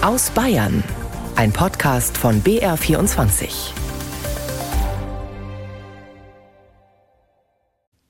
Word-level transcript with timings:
Aus 0.00 0.30
Bayern. 0.30 0.84
Ein 1.34 1.52
Podcast 1.52 2.16
von 2.16 2.40
BR24. 2.44 3.72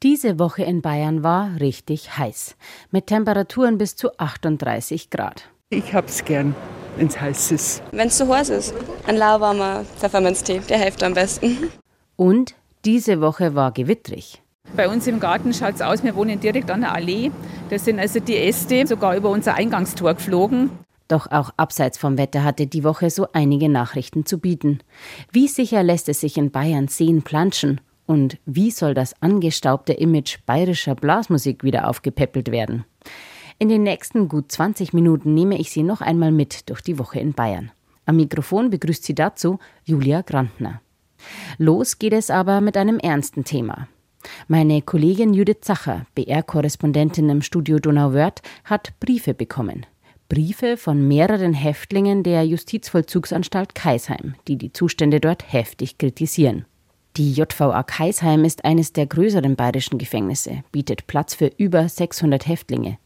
Diese 0.02 0.38
Woche 0.38 0.64
in 0.64 0.82
Bayern 0.82 1.22
war 1.22 1.58
richtig 1.60 2.18
heiß. 2.18 2.56
Mit 2.90 3.06
Temperaturen 3.06 3.78
bis 3.78 3.96
zu 3.96 4.18
38 4.18 5.08
Grad. 5.08 5.48
Ich 5.70 5.94
hab's 5.94 6.26
gern, 6.26 6.54
wenn's 6.98 7.18
heiß 7.18 7.52
ist. 7.52 7.82
Wenn's 7.92 8.18
zu 8.18 8.28
heiß 8.28 8.50
ist. 8.50 8.74
Ein 9.06 9.16
lauwarmer 9.16 9.86
Pfefferminztee, 9.96 10.60
der 10.68 10.76
hilft 10.80 11.02
am 11.02 11.14
besten. 11.14 11.70
Und 12.16 12.54
diese 12.84 13.22
Woche 13.22 13.54
war 13.54 13.72
gewittrig. 13.72 14.42
Bei 14.76 14.90
uns 14.90 15.06
im 15.06 15.20
Garten 15.20 15.54
schaut 15.54 15.76
es 15.76 15.80
aus, 15.80 16.04
wir 16.04 16.14
wohnen 16.14 16.38
direkt 16.38 16.70
an 16.70 16.82
der 16.82 16.92
Allee. 16.92 17.30
Da 17.70 17.78
sind 17.78 17.98
also 17.98 18.20
die 18.20 18.36
Äste 18.36 18.86
sogar 18.86 19.16
über 19.16 19.30
unser 19.30 19.54
Eingangstor 19.54 20.12
geflogen. 20.12 20.68
Doch 21.08 21.30
auch 21.30 21.50
abseits 21.56 21.96
vom 21.96 22.18
Wetter 22.18 22.44
hatte 22.44 22.66
die 22.66 22.84
Woche 22.84 23.08
so 23.08 23.26
einige 23.32 23.70
Nachrichten 23.70 24.26
zu 24.26 24.38
bieten. 24.38 24.80
Wie 25.32 25.48
sicher 25.48 25.82
lässt 25.82 26.08
es 26.08 26.20
sich 26.20 26.36
in 26.36 26.50
Bayern 26.50 26.88
Seen 26.88 27.22
planschen? 27.22 27.80
Und 28.06 28.38
wie 28.46 28.70
soll 28.70 28.94
das 28.94 29.20
angestaubte 29.22 29.94
Image 29.94 30.38
bayerischer 30.46 30.94
Blasmusik 30.94 31.64
wieder 31.64 31.88
aufgepäppelt 31.88 32.50
werden? 32.50 32.84
In 33.58 33.68
den 33.68 33.82
nächsten 33.82 34.28
gut 34.28 34.52
20 34.52 34.92
Minuten 34.92 35.34
nehme 35.34 35.58
ich 35.58 35.70
Sie 35.70 35.82
noch 35.82 36.00
einmal 36.00 36.30
mit 36.30 36.68
durch 36.70 36.80
die 36.80 36.98
Woche 36.98 37.18
in 37.18 37.32
Bayern. 37.32 37.70
Am 38.06 38.16
Mikrofon 38.16 38.70
begrüßt 38.70 39.04
Sie 39.04 39.14
dazu 39.14 39.58
Julia 39.84 40.22
Grantner. 40.22 40.80
Los 41.58 41.98
geht 41.98 42.12
es 42.12 42.30
aber 42.30 42.60
mit 42.60 42.76
einem 42.76 42.98
ernsten 42.98 43.44
Thema. 43.44 43.88
Meine 44.46 44.82
Kollegin 44.82 45.34
Judith 45.34 45.58
Zacher, 45.62 46.06
BR-Korrespondentin 46.14 47.28
im 47.28 47.42
Studio 47.42 47.78
Donauwörth, 47.78 48.42
hat 48.64 48.98
Briefe 49.00 49.34
bekommen. 49.34 49.86
Briefe 50.28 50.76
von 50.76 51.08
mehreren 51.08 51.54
Häftlingen 51.54 52.22
der 52.22 52.44
Justizvollzugsanstalt 52.44 53.74
Kaisheim, 53.74 54.34
die 54.46 54.56
die 54.56 54.74
Zustände 54.74 55.20
dort 55.20 55.50
heftig 55.50 55.96
kritisieren. 55.96 56.66
Die 57.16 57.32
JVA 57.32 57.82
Kaisheim 57.82 58.44
ist 58.44 58.64
eines 58.66 58.92
der 58.92 59.06
größeren 59.06 59.56
bayerischen 59.56 59.96
Gefängnisse, 59.96 60.64
bietet 60.70 61.06
Platz 61.06 61.34
für 61.34 61.50
über 61.56 61.88
600 61.88 62.46
Häftlinge. 62.46 62.98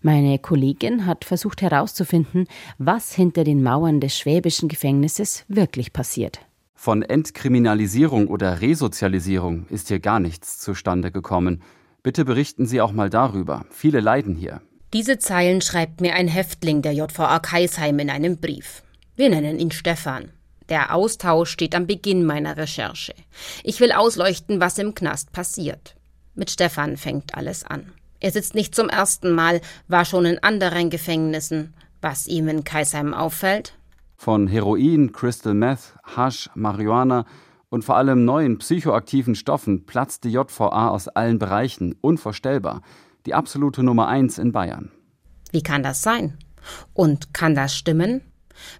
Meine 0.00 0.38
Kollegin 0.38 1.04
hat 1.04 1.26
versucht 1.26 1.60
herauszufinden, 1.60 2.46
was 2.78 3.14
hinter 3.14 3.44
den 3.44 3.62
Mauern 3.62 4.00
des 4.00 4.16
schwäbischen 4.16 4.70
Gefängnisses 4.70 5.44
wirklich 5.48 5.92
passiert. 5.92 6.40
Von 6.74 7.02
Entkriminalisierung 7.02 8.28
oder 8.28 8.62
Resozialisierung 8.62 9.66
ist 9.68 9.88
hier 9.88 10.00
gar 10.00 10.20
nichts 10.20 10.58
zustande 10.58 11.12
gekommen. 11.12 11.62
Bitte 12.02 12.24
berichten 12.24 12.66
Sie 12.66 12.80
auch 12.80 12.92
mal 12.92 13.10
darüber. 13.10 13.66
Viele 13.70 14.00
leiden 14.00 14.34
hier. 14.34 14.62
Diese 14.92 15.18
Zeilen 15.18 15.60
schreibt 15.60 16.00
mir 16.00 16.14
ein 16.14 16.28
Häftling 16.28 16.82
der 16.82 16.92
JVA 16.92 17.38
Kaisheim 17.40 17.98
in 17.98 18.10
einem 18.10 18.38
Brief. 18.38 18.82
Wir 19.16 19.30
nennen 19.30 19.58
ihn 19.58 19.70
Stefan. 19.72 20.30
Der 20.68 20.94
Austausch 20.94 21.50
steht 21.50 21.74
am 21.74 21.86
Beginn 21.86 22.24
meiner 22.24 22.56
Recherche. 22.56 23.14
Ich 23.62 23.80
will 23.80 23.92
ausleuchten, 23.92 24.60
was 24.60 24.78
im 24.78 24.94
Knast 24.94 25.32
passiert. 25.32 25.96
Mit 26.34 26.50
Stefan 26.50 26.96
fängt 26.96 27.34
alles 27.34 27.64
an. 27.64 27.92
Er 28.20 28.30
sitzt 28.30 28.54
nicht 28.54 28.74
zum 28.74 28.88
ersten 28.88 29.32
Mal, 29.32 29.60
war 29.88 30.04
schon 30.04 30.24
in 30.24 30.42
anderen 30.42 30.90
Gefängnissen. 30.90 31.74
Was 32.00 32.26
ihm 32.26 32.48
in 32.48 32.64
Kaisheim 32.64 33.14
auffällt? 33.14 33.74
Von 34.16 34.46
Heroin, 34.46 35.12
Crystal 35.12 35.54
Meth, 35.54 35.94
Hasch, 36.04 36.48
Marihuana 36.54 37.26
und 37.68 37.84
vor 37.84 37.96
allem 37.96 38.24
neuen 38.24 38.58
psychoaktiven 38.58 39.34
Stoffen 39.34 39.86
platzt 39.86 40.24
die 40.24 40.30
JVA 40.30 40.88
aus 40.88 41.08
allen 41.08 41.38
Bereichen. 41.38 41.94
Unvorstellbar. 42.00 42.82
Die 43.26 43.34
absolute 43.34 43.82
Nummer 43.82 44.06
eins 44.06 44.38
in 44.38 44.52
Bayern. 44.52 44.92
Wie 45.50 45.62
kann 45.62 45.82
das 45.82 46.00
sein? 46.00 46.38
Und 46.94 47.34
kann 47.34 47.54
das 47.54 47.74
stimmen? 47.74 48.22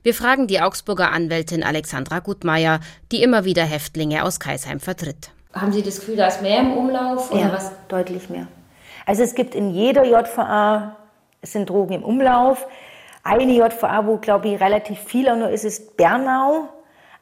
Wir 0.02 0.14
fragen 0.14 0.46
die 0.46 0.60
Augsburger 0.60 1.10
Anwältin 1.10 1.64
Alexandra 1.64 2.20
Gutmeier, 2.20 2.80
die 3.12 3.22
immer 3.22 3.44
wieder 3.44 3.64
Häftlinge 3.64 4.24
aus 4.24 4.40
Kaisheim 4.40 4.80
vertritt. 4.80 5.30
Haben 5.52 5.72
Sie 5.72 5.82
das 5.82 5.98
Gefühl, 5.98 6.16
da 6.16 6.28
ist 6.28 6.42
mehr 6.42 6.60
im 6.60 6.72
Umlauf? 6.72 7.30
Oder 7.32 7.40
ja, 7.40 7.52
was? 7.52 7.72
deutlich 7.88 8.30
mehr. 8.30 8.46
Also 9.04 9.22
es 9.22 9.34
gibt 9.34 9.54
in 9.54 9.70
jeder 9.70 10.04
JVA, 10.04 10.96
es 11.40 11.52
sind 11.52 11.68
Drogen 11.68 11.94
im 11.94 12.04
Umlauf. 12.04 12.66
Eine 13.22 13.52
JVA, 13.52 14.06
wo, 14.06 14.18
glaube 14.18 14.48
ich, 14.48 14.60
relativ 14.60 14.98
viel 14.98 15.28
auch 15.28 15.36
nur 15.36 15.50
ist, 15.50 15.64
ist 15.64 15.96
Bernau, 15.96 16.68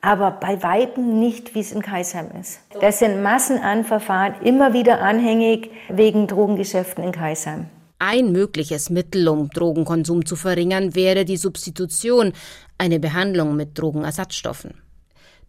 aber 0.04 0.32
bei 0.32 0.62
Weitem 0.62 1.18
nicht, 1.18 1.54
wie 1.54 1.60
es 1.60 1.72
in 1.72 1.82
Kaisheim 1.82 2.28
ist. 2.38 2.60
Das 2.80 2.98
sind 2.98 3.22
Massen 3.22 3.58
an 3.58 3.84
Verfahren, 3.84 4.34
immer 4.42 4.74
wieder 4.74 5.00
anhängig 5.00 5.70
wegen 5.88 6.26
Drogengeschäften 6.26 7.02
in 7.02 7.12
Kaisheim. 7.12 7.66
Ein 7.98 8.32
mögliches 8.32 8.90
Mittel, 8.90 9.26
um 9.28 9.48
Drogenkonsum 9.48 10.26
zu 10.26 10.36
verringern, 10.36 10.94
wäre 10.94 11.24
die 11.24 11.38
Substitution, 11.38 12.32
eine 12.76 13.00
Behandlung 13.00 13.56
mit 13.56 13.78
Drogenersatzstoffen. 13.78 14.74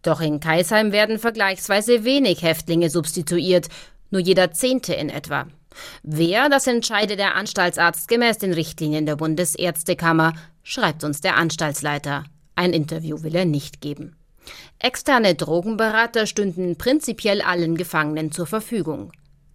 Doch 0.02 0.20
in 0.20 0.40
Kaisheim 0.40 0.92
werden 0.92 1.18
vergleichsweise 1.18 2.04
wenig 2.04 2.42
Häftlinge 2.42 2.88
substituiert, 2.88 3.68
nur 4.10 4.22
jeder 4.22 4.52
Zehnte 4.52 4.94
in 4.94 5.10
etwa. 5.10 5.46
Wer, 6.02 6.48
das 6.48 6.66
entscheide 6.66 7.16
der 7.16 7.34
Anstaltsarzt 7.34 8.08
gemäß 8.08 8.38
den 8.38 8.54
Richtlinien 8.54 9.04
der 9.04 9.16
Bundesärztekammer, 9.16 10.32
schreibt 10.62 11.04
uns 11.04 11.20
der 11.20 11.36
Anstaltsleiter. 11.36 12.24
Ein 12.54 12.72
Interview 12.72 13.22
will 13.22 13.34
er 13.34 13.44
nicht 13.44 13.82
geben. 13.82 14.16
Externe 14.78 15.34
Drogenberater 15.34 16.26
stünden 16.26 16.76
prinzipiell 16.76 17.42
allen 17.42 17.76
Gefangenen 17.76 18.32
zur 18.32 18.46
Verfügung. 18.46 19.12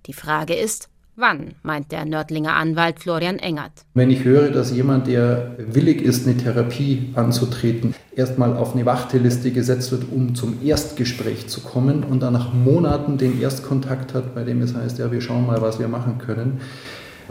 Die 0.07 0.13
Frage 0.13 0.55
ist, 0.55 0.89
Wann, 1.17 1.55
meint 1.61 1.91
der 1.91 2.05
Nördlinger 2.05 2.55
Anwalt 2.55 2.99
Florian 2.99 3.37
Engert. 3.37 3.73
Wenn 3.93 4.09
ich 4.09 4.23
höre, 4.23 4.49
dass 4.49 4.71
jemand, 4.71 5.07
der 5.07 5.55
willig 5.57 6.01
ist, 6.01 6.25
eine 6.25 6.37
Therapie 6.37 7.11
anzutreten, 7.15 7.93
erstmal 8.15 8.55
auf 8.55 8.73
eine 8.73 8.85
Warteliste 8.85 9.51
gesetzt 9.51 9.91
wird, 9.91 10.05
um 10.09 10.35
zum 10.35 10.65
Erstgespräch 10.65 11.47
zu 11.47 11.59
kommen 11.61 12.05
und 12.05 12.21
dann 12.21 12.31
nach 12.31 12.53
Monaten 12.53 13.17
den 13.17 13.41
Erstkontakt 13.41 14.13
hat, 14.13 14.33
bei 14.33 14.43
dem 14.43 14.61
es 14.61 14.73
heißt, 14.73 14.99
ja, 14.99 15.11
wir 15.11 15.19
schauen 15.19 15.45
mal, 15.45 15.61
was 15.61 15.79
wir 15.79 15.89
machen 15.89 16.17
können, 16.17 16.61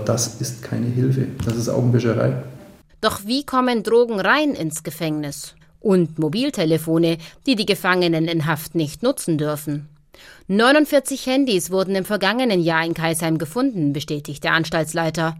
das 0.04 0.40
ist 0.42 0.62
keine 0.62 0.86
Hilfe, 0.86 1.28
das 1.44 1.56
ist 1.56 1.70
Augenwischerei. 1.70 2.42
Doch 3.00 3.24
wie 3.24 3.44
kommen 3.44 3.82
Drogen 3.82 4.20
rein 4.20 4.50
ins 4.50 4.82
Gefängnis? 4.82 5.54
Und 5.80 6.18
Mobiltelefone, 6.18 7.18
die 7.46 7.56
die 7.56 7.66
Gefangenen 7.66 8.28
in 8.28 8.46
Haft 8.46 8.74
nicht 8.74 9.02
nutzen 9.02 9.38
dürfen. 9.38 9.88
49 10.48 11.26
Handys 11.26 11.70
wurden 11.70 11.94
im 11.94 12.04
vergangenen 12.04 12.60
Jahr 12.60 12.84
in 12.84 12.94
Kaisheim 12.94 13.38
gefunden, 13.38 13.92
bestätigt 13.92 14.44
der 14.44 14.52
Anstaltsleiter. 14.52 15.36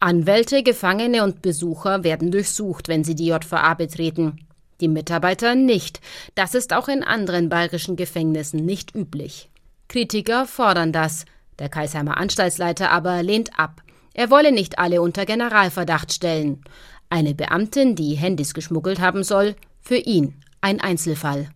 Anwälte, 0.00 0.62
Gefangene 0.62 1.22
und 1.22 1.42
Besucher 1.42 2.02
werden 2.04 2.30
durchsucht, 2.30 2.88
wenn 2.88 3.04
sie 3.04 3.14
die 3.14 3.26
JVA 3.26 3.74
betreten. 3.74 4.38
Die 4.80 4.88
Mitarbeiter 4.88 5.54
nicht. 5.54 6.00
Das 6.34 6.54
ist 6.54 6.72
auch 6.72 6.88
in 6.88 7.04
anderen 7.04 7.48
bayerischen 7.48 7.96
Gefängnissen 7.96 8.64
nicht 8.64 8.94
üblich. 8.94 9.48
Kritiker 9.88 10.46
fordern 10.46 10.92
das. 10.92 11.24
Der 11.58 11.68
Kaisheimer 11.68 12.16
Anstaltsleiter 12.16 12.90
aber 12.90 13.22
lehnt 13.22 13.58
ab. 13.58 13.82
Er 14.14 14.30
wolle 14.30 14.52
nicht 14.52 14.78
alle 14.78 15.00
unter 15.00 15.24
Generalverdacht 15.24 16.12
stellen. 16.12 16.62
Eine 17.10 17.34
Beamtin, 17.34 17.94
die 17.94 18.14
Handys 18.14 18.54
geschmuggelt 18.54 19.00
haben 19.00 19.22
soll, 19.22 19.54
für 19.84 19.96
ihn 19.96 20.34
ein 20.60 20.80
Einzelfall. 20.80 21.48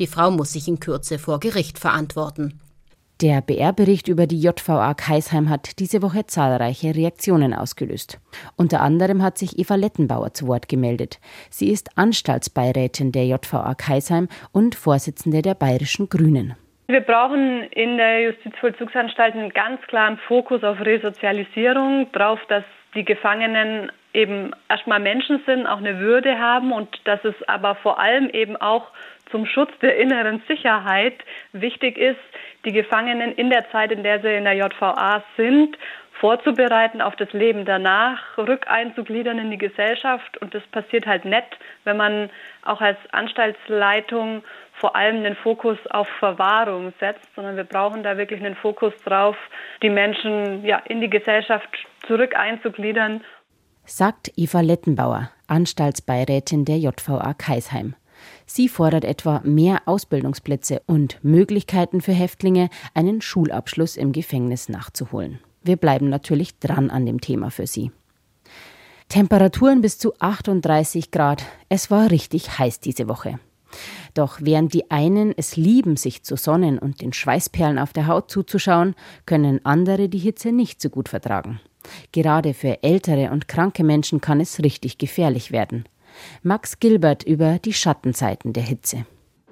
Die 0.00 0.06
Frau 0.06 0.30
muss 0.30 0.52
sich 0.52 0.68
in 0.68 0.80
Kürze 0.80 1.18
vor 1.18 1.40
Gericht 1.40 1.78
verantworten. 1.78 2.60
Der 3.22 3.40
BR-Bericht 3.40 4.08
über 4.08 4.26
die 4.26 4.38
JVA 4.38 4.92
Kaisheim 4.92 5.48
hat 5.48 5.78
diese 5.78 6.02
Woche 6.02 6.26
zahlreiche 6.26 6.94
Reaktionen 6.94 7.54
ausgelöst. 7.54 8.20
Unter 8.56 8.82
anderem 8.82 9.22
hat 9.22 9.38
sich 9.38 9.58
Eva 9.58 9.76
Lettenbauer 9.76 10.34
zu 10.34 10.48
Wort 10.48 10.68
gemeldet. 10.68 11.18
Sie 11.48 11.70
ist 11.70 11.96
Anstaltsbeirätin 11.96 13.12
der 13.12 13.24
JVA 13.26 13.74
Kaisheim 13.74 14.28
und 14.52 14.74
Vorsitzende 14.74 15.40
der 15.40 15.54
Bayerischen 15.54 16.10
Grünen. 16.10 16.56
Wir 16.88 17.00
brauchen 17.00 17.62
in 17.70 17.96
der 17.96 18.22
Justizvollzugsanstalt 18.22 19.34
einen 19.34 19.50
ganz 19.50 19.80
klaren 19.88 20.18
Fokus 20.28 20.62
auf 20.62 20.78
Resozialisierung, 20.80 22.08
darauf, 22.12 22.38
dass 22.48 22.64
die 22.96 23.04
Gefangenen 23.04 23.92
eben 24.12 24.52
erstmal 24.68 24.98
Menschen 24.98 25.42
sind, 25.46 25.66
auch 25.66 25.78
eine 25.78 26.00
Würde 26.00 26.38
haben 26.38 26.72
und 26.72 26.88
dass 27.04 27.22
es 27.24 27.34
aber 27.46 27.74
vor 27.76 28.00
allem 28.00 28.30
eben 28.30 28.56
auch 28.56 28.88
zum 29.30 29.46
Schutz 29.46 29.70
der 29.82 29.98
inneren 29.98 30.42
Sicherheit 30.48 31.14
wichtig 31.52 31.98
ist, 31.98 32.18
die 32.64 32.72
Gefangenen 32.72 33.32
in 33.34 33.50
der 33.50 33.70
Zeit, 33.70 33.92
in 33.92 34.02
der 34.02 34.20
sie 34.20 34.32
in 34.34 34.44
der 34.44 34.54
JVA 34.54 35.22
sind, 35.36 35.76
vorzubereiten 36.20 37.02
auf 37.02 37.14
das 37.16 37.32
Leben 37.32 37.66
danach, 37.66 38.38
rückeinzugliedern 38.38 39.38
in 39.38 39.50
die 39.50 39.58
Gesellschaft. 39.58 40.38
Und 40.38 40.54
das 40.54 40.62
passiert 40.68 41.06
halt 41.06 41.24
nicht, 41.24 41.58
wenn 41.84 41.96
man 41.98 42.30
auch 42.64 42.80
als 42.80 42.98
Anstaltsleitung 43.12 44.42
vor 44.80 44.94
allem 44.94 45.22
den 45.22 45.36
Fokus 45.36 45.78
auf 45.90 46.08
Verwahrung 46.18 46.92
setzt, 47.00 47.28
sondern 47.34 47.56
wir 47.56 47.64
brauchen 47.64 48.02
da 48.02 48.16
wirklich 48.16 48.40
einen 48.40 48.56
Fokus 48.56 48.92
drauf, 49.04 49.36
die 49.82 49.90
Menschen 49.90 50.64
ja, 50.64 50.78
in 50.78 51.00
die 51.00 51.10
Gesellschaft 51.10 51.68
zurück 52.06 52.36
einzugliedern. 52.36 53.22
Sagt 53.84 54.32
Eva 54.36 54.60
Lettenbauer, 54.60 55.30
Anstaltsbeirätin 55.46 56.64
der 56.64 56.78
JVA 56.78 57.34
Kaisheim. 57.34 57.94
Sie 58.44 58.68
fordert 58.68 59.04
etwa 59.04 59.40
mehr 59.44 59.82
Ausbildungsplätze 59.86 60.82
und 60.86 61.22
Möglichkeiten 61.22 62.00
für 62.00 62.12
Häftlinge, 62.12 62.68
einen 62.94 63.20
Schulabschluss 63.20 63.96
im 63.96 64.12
Gefängnis 64.12 64.68
nachzuholen. 64.68 65.40
Wir 65.62 65.76
bleiben 65.76 66.08
natürlich 66.08 66.58
dran 66.58 66.90
an 66.90 67.06
dem 67.06 67.20
Thema 67.20 67.50
für 67.50 67.66
Sie. 67.66 67.90
Temperaturen 69.08 69.82
bis 69.82 69.98
zu 69.98 70.14
38 70.18 71.10
Grad. 71.10 71.44
Es 71.68 71.90
war 71.90 72.10
richtig 72.10 72.58
heiß 72.58 72.80
diese 72.80 73.08
Woche. 73.08 73.38
Doch 74.14 74.38
während 74.40 74.74
die 74.74 74.90
einen 74.90 75.32
es 75.36 75.56
lieben, 75.56 75.96
sich 75.96 76.22
zu 76.22 76.36
sonnen 76.36 76.78
und 76.78 77.02
den 77.02 77.12
Schweißperlen 77.12 77.78
auf 77.78 77.92
der 77.92 78.06
Haut 78.06 78.30
zuzuschauen, 78.30 78.94
können 79.26 79.60
andere 79.64 80.08
die 80.08 80.18
Hitze 80.18 80.52
nicht 80.52 80.80
so 80.80 80.88
gut 80.88 81.08
vertragen. 81.08 81.60
Gerade 82.12 82.54
für 82.54 82.82
ältere 82.82 83.30
und 83.30 83.48
kranke 83.48 83.84
Menschen 83.84 84.20
kann 84.20 84.40
es 84.40 84.60
richtig 84.60 84.98
gefährlich 84.98 85.52
werden. 85.52 85.84
Max 86.42 86.80
Gilbert 86.80 87.22
über 87.22 87.58
die 87.58 87.72
Schattenzeiten 87.72 88.52
der 88.52 88.62
Hitze. 88.62 89.06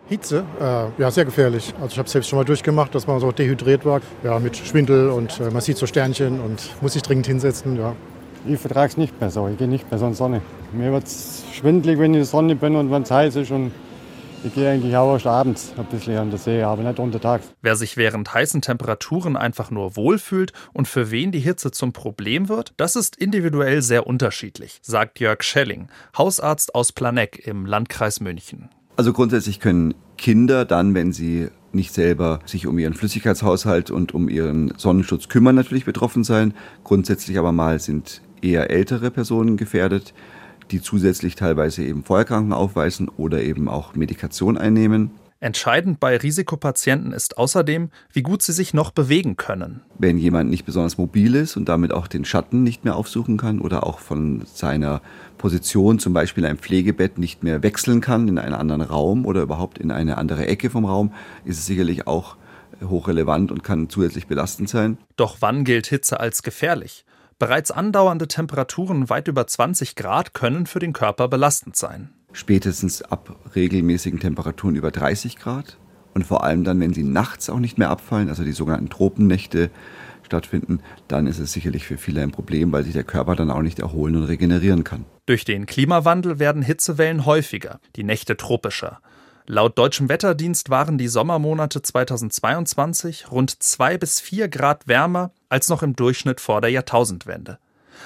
Hitze, 0.07 0.45
äh, 0.61 1.01
ja, 1.01 1.11
sehr 1.11 1.25
gefährlich. 1.25 1.73
Also 1.81 1.93
ich 1.93 1.99
habe 1.99 2.07
es 2.07 2.13
selbst 2.13 2.29
schon 2.29 2.39
mal 2.39 2.45
durchgemacht, 2.45 2.95
dass 2.95 3.07
man 3.07 3.21
so 3.21 3.33
dehydriert 3.33 3.87
war, 3.87 4.03
ja, 4.23 4.39
mit 4.39 4.57
Schwindel 4.57 5.09
und 5.09 5.41
äh, 5.41 5.51
man 5.51 5.63
sieht 5.63 5.79
so 5.79 5.87
Sternchen 5.87 6.41
und 6.41 6.71
muss 6.83 6.93
sich 6.93 7.03
dringend 7.03 7.27
hinsetzen, 7.27 7.77
ja. 7.77 7.95
Ich 8.47 8.61
vertrage 8.61 8.89
es 8.89 8.97
nicht 8.99 9.19
mehr 9.19 9.31
so, 9.31 9.49
ich 9.49 9.57
gehe 9.57 9.69
nicht 9.69 9.91
mehr 9.91 9.99
so 9.99 10.05
in 10.05 10.13
die 10.13 10.19
Sonne. 10.19 10.43
Mir 10.73 10.93
wird 10.93 11.05
es 11.05 11.45
schwindelig, 11.55 11.99
wenn 11.99 12.11
ich 12.11 12.17
in 12.17 12.21
der 12.21 12.25
Sonne 12.27 12.55
bin 12.55 12.77
und 12.77 12.91
wenn 12.91 13.03
es 13.03 13.11
heiß 13.11 13.37
ist 13.37 13.51
und 13.51 13.73
ich 14.45 14.55
gehe 14.55 14.71
eigentlich 14.71 14.95
auch 14.97 15.15
erst 15.15 15.27
abends 15.27 15.73
ein 15.77 15.87
bisschen 15.87 16.19
an 16.19 16.31
der 16.31 16.39
See, 16.39 16.63
aber 16.63 16.83
nicht 16.83 16.99
untertags. 16.99 17.47
Wer 17.63 17.77
sich 17.77 17.97
während 17.97 18.33
heißen 18.33 18.61
Temperaturen 18.61 19.37
einfach 19.37 19.71
nur 19.71 19.97
wohlfühlt 19.97 20.53
und 20.73 20.87
für 20.87 21.11
wen 21.11 21.33
die 21.33 21.41
Hitze 21.41 21.71
zum 21.71 21.93
Problem 21.93 22.49
wird, 22.49 22.75
das 22.77 22.95
ist 22.95 23.17
individuell 23.17 23.81
sehr 23.81 24.07
unterschiedlich, 24.07 24.81
sagt 24.83 25.19
Jörg 25.19 25.43
Schelling, 25.43 25.89
Hausarzt 26.17 26.75
aus 26.75 26.93
Planegg 26.93 27.39
im 27.43 27.65
Landkreis 27.65 28.21
München. 28.21 28.69
Also 28.97 29.13
grundsätzlich 29.13 29.61
können 29.61 29.95
Kinder 30.19 30.65
dann, 30.65 30.95
wenn 30.95 31.13
sie 31.13 31.49
nicht 31.73 31.93
selber 31.93 32.39
sich 32.45 32.67
um 32.67 32.79
ihren 32.79 32.95
Flüssigkeitshaushalt 32.95 33.91
und 33.91 34.15
um 34.15 34.29
ihren 34.29 34.75
Sonnenschutz 34.77 35.29
kümmern, 35.29 35.57
natürlich 35.57 35.85
betroffen 35.85 36.23
sein. 36.23 36.55
Grundsätzlich 36.85 37.39
aber 37.39 37.51
mal 37.51 37.81
sind 37.81 38.21
eher 38.43 38.71
ältere 38.71 39.11
Personen 39.11 39.57
gefährdet, 39.57 40.15
die 40.71 40.81
zusätzlich 40.81 41.35
teilweise 41.35 41.83
eben 41.83 42.05
Vorerkrankungen 42.05 42.53
aufweisen 42.53 43.09
oder 43.09 43.43
eben 43.43 43.69
auch 43.69 43.95
Medikation 43.95 44.59
einnehmen. 44.59 45.11
Entscheidend 45.45 46.01
bei 46.01 46.17
Risikopatienten 46.17 47.13
ist 47.13 47.37
außerdem, 47.37 47.91
wie 48.11 48.23
gut 48.23 48.41
sie 48.41 48.53
sich 48.53 48.73
noch 48.73 48.93
bewegen 48.93 49.37
können. 49.37 49.83
Wenn 49.99 50.17
jemand 50.17 50.49
nicht 50.49 50.65
besonders 50.65 50.97
mobil 50.97 51.35
ist 51.35 51.59
und 51.59 51.69
damit 51.69 51.93
auch 51.93 52.07
den 52.07 52.25
Schatten 52.25 52.63
nicht 52.63 52.85
mehr 52.85 52.97
aufsuchen 52.97 53.37
kann 53.37 53.61
oder 53.61 53.87
auch 53.87 53.99
von 53.99 54.43
seiner 54.47 55.03
Position, 55.37 55.99
zum 55.99 56.15
Beispiel 56.15 56.47
ein 56.47 56.57
Pflegebett, 56.57 57.19
nicht 57.19 57.43
mehr 57.43 57.63
wechseln 57.63 58.01
kann 58.01 58.27
in 58.27 58.39
einen 58.39 58.55
anderen 58.55 58.81
Raum 58.81 59.27
oder 59.27 59.43
überhaupt 59.43 59.77
in 59.77 59.91
eine 59.91 60.17
andere 60.17 60.47
Ecke 60.47 60.71
vom 60.71 60.87
Raum, 60.87 61.13
ist 61.45 61.59
es 61.59 61.67
sicherlich 61.67 62.07
auch 62.07 62.37
hochrelevant 62.83 63.53
und 63.53 63.63
kann 63.63 63.91
zusätzlich 63.91 64.27
belastend 64.27 64.71
sein. 64.71 64.97
Doch 65.17 65.37
wann 65.41 65.65
gilt 65.65 65.89
Hitze 65.89 66.21
als 66.21 66.43
gefährlich? 66.43 67.05
Bereits 67.39 67.71
andauernde 67.71 68.29
Temperaturen 68.29 69.09
weit 69.09 69.29
über 69.29 69.47
20 69.47 69.97
Grad 69.97 70.35
können 70.35 70.67
für 70.67 70.79
den 70.79 70.93
Körper 70.93 71.29
belastend 71.29 71.77
sein 71.77 72.11
spätestens 72.35 73.01
ab 73.01 73.37
regelmäßigen 73.55 74.21
Temperaturen 74.21 74.77
über 74.77 74.91
30 74.91 75.37
Grad. 75.37 75.79
Und 76.13 76.27
vor 76.27 76.45
allem 76.45 76.63
dann, 76.63 76.79
wenn 76.81 76.93
sie 76.93 77.03
nachts 77.03 77.51
auch 77.51 77.59
nicht 77.59 77.79
mehr 77.79 77.91
abfallen, 77.91 78.29
also 78.29 78.45
die 78.45 78.53
sogenannten 78.53 78.91
Tropennächte 78.91 79.71
stattfinden, 80.23 80.81
dann 81.09 81.27
ist 81.27 81.39
es 81.39 81.53
sicherlich 81.53 81.85
für 81.85 81.99
viele 81.99 82.23
ein 82.23 82.31
Problem, 82.31 82.71
weil 82.73 82.85
sich 82.85 82.93
der 82.93 83.05
Körper 83.05 83.35
dann 83.35 83.51
auch 83.51 83.63
nicht 83.63 83.81
erholen 83.81 84.17
und 84.17 84.25
regenerieren 84.25 84.85
kann. 84.85 85.05
Durch 85.27 85.45
den 85.45 85.67
Klimawandel 85.67 86.39
werden 86.39 86.63
Hitzewellen 86.63 87.27
häufiger, 87.27 87.81
die 87.97 88.05
Nächte 88.05 88.37
tropischer. 88.37 89.01
Laut 89.47 89.77
deutschem 89.77 90.09
Wetterdienst 90.09 90.71
waren 90.71 90.97
die 90.97 91.07
Sommermonate 91.07 91.83
2022 91.83 93.31
rund 93.31 93.63
zwei 93.63 93.99
bis 93.99 94.19
vier 94.19 94.49
Grad 94.49 94.89
wärmer 94.89 95.33
als 95.51 95.69
noch 95.69 95.83
im 95.83 95.95
Durchschnitt 95.95 96.41
vor 96.41 96.63
der 96.63 96.71
Jahrtausendwende. 96.71 97.59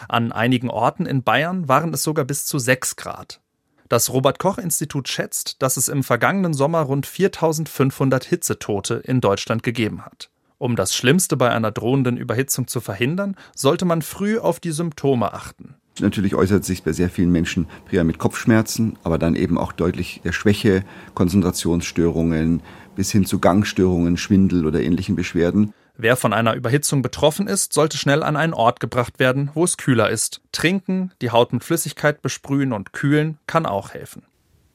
An 0.08 0.32
einigen 0.32 0.69
Orten 0.69 1.06
in 1.06 1.23
Bayern 1.23 1.69
waren 1.69 1.94
es 1.94 2.02
sogar 2.02 2.25
bis 2.25 2.44
zu 2.44 2.58
sechs 2.58 2.96
Grad. 2.96 3.40
Das 3.88 4.12
Robert 4.12 4.40
Koch 4.40 4.58
Institut 4.58 5.08
schätzt, 5.08 5.62
dass 5.62 5.76
es 5.76 5.87
im 5.87 6.02
vergangenen 6.02 6.55
Sommer 6.55 6.81
rund 6.81 7.06
4500 7.06 8.25
Hitzetote 8.25 8.94
in 8.94 9.20
Deutschland 9.20 9.62
gegeben 9.62 10.05
hat. 10.05 10.31
Um 10.58 10.75
das 10.75 10.93
Schlimmste 10.93 11.37
bei 11.37 11.50
einer 11.50 11.70
drohenden 11.70 12.17
Überhitzung 12.17 12.67
zu 12.67 12.81
verhindern, 12.81 13.37
sollte 13.55 13.85
man 13.85 14.02
früh 14.02 14.40
auf 14.40 14.58
die 14.58 14.73
Symptome 14.73 15.32
achten. 15.32 15.76
Natürlich 16.00 16.35
äußert 16.35 16.65
sich 16.65 16.83
bei 16.83 16.93
sehr 16.93 17.11
vielen 17.11 17.31
Menschen 17.31 17.67
primär 17.87 18.05
mit 18.05 18.19
Kopfschmerzen, 18.19 18.97
aber 19.03 19.19
dann 19.19 19.35
eben 19.35 19.59
auch 19.59 19.73
deutlich 19.73 20.21
der 20.25 20.33
Schwäche, 20.33 20.85
Konzentrationsstörungen 21.15 22.62
bis 22.95 23.12
hin 23.12 23.25
zu 23.25 23.39
Gangstörungen, 23.39 24.17
Schwindel 24.17 24.67
oder 24.67 24.81
ähnlichen 24.81 25.17
Beschwerden. 25.17 25.73
Wer 25.97 26.17
von 26.17 26.33
einer 26.33 26.55
Überhitzung 26.55 27.03
betroffen 27.03 27.49
ist, 27.49 27.73
sollte 27.73 27.99
schnell 27.99 28.23
an 28.23 28.37
einen 28.37 28.55
Ort 28.55 28.79
gebracht 28.79 29.19
werden, 29.19 29.50
wo 29.55 29.65
es 29.65 29.77
kühler 29.77 30.11
ist. 30.11 30.41
Trinken, 30.53 31.12
die 31.21 31.31
Haut 31.31 31.53
mit 31.53 31.65
Flüssigkeit 31.65 32.23
besprühen 32.23 32.73
und 32.73 32.93
kühlen 32.93 33.39
kann 33.47 33.67
auch 33.67 33.95
helfen. 33.95 34.23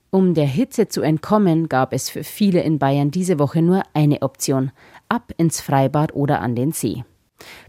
Um 0.10 0.34
der 0.34 0.46
Hitze 0.46 0.90
zu 0.90 1.02
entkommen, 1.02 1.70
gab 1.70 1.94
es 1.94 2.10
für 2.10 2.24
viele 2.24 2.62
in 2.62 2.78
Bayern 2.78 3.10
diese 3.10 3.40
Woche 3.40 3.62
nur 3.62 3.84
eine 3.94 4.22
Option: 4.22 4.72
ab 5.08 5.31
ins 5.38 5.62
Freibad 5.62 6.14
oder 6.14 6.42
an 6.42 6.56
den 6.56 6.72
See. 6.72 7.04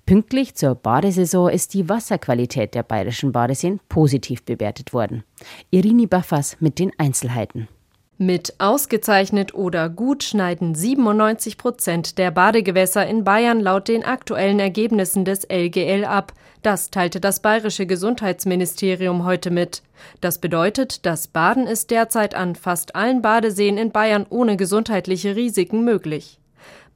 Pünktlich 0.06 0.54
zur 0.54 0.74
Badesaison 0.74 1.50
ist 1.50 1.72
die 1.74 1.88
Wasserqualität 1.88 2.74
der 2.74 2.82
bayerischen 2.82 3.32
Badeseen 3.32 3.80
positiv 3.88 4.44
bewertet 4.44 4.92
worden. 4.92 5.24
Irini 5.70 6.06
Baffas 6.06 6.58
mit 6.60 6.78
den 6.78 6.92
Einzelheiten. 6.98 7.68
Mit 8.16 8.54
ausgezeichnet 8.58 9.54
oder 9.54 9.88
gut 9.88 10.22
schneiden 10.22 10.76
97 10.76 11.58
Prozent 11.58 12.16
der 12.16 12.30
Badegewässer 12.30 13.04
in 13.06 13.24
Bayern 13.24 13.60
laut 13.60 13.88
den 13.88 14.04
aktuellen 14.04 14.60
Ergebnissen 14.60 15.24
des 15.24 15.48
LGL 15.50 16.04
ab. 16.04 16.32
Das 16.62 16.90
teilte 16.90 17.18
das 17.18 17.40
bayerische 17.40 17.86
Gesundheitsministerium 17.86 19.24
heute 19.24 19.50
mit. 19.50 19.82
Das 20.20 20.38
bedeutet, 20.38 21.04
das 21.06 21.26
Baden 21.26 21.66
ist 21.66 21.90
derzeit 21.90 22.36
an 22.36 22.54
fast 22.54 22.94
allen 22.94 23.20
Badeseen 23.20 23.78
in 23.78 23.90
Bayern 23.90 24.26
ohne 24.30 24.56
gesundheitliche 24.56 25.34
Risiken 25.34 25.84
möglich. 25.84 26.38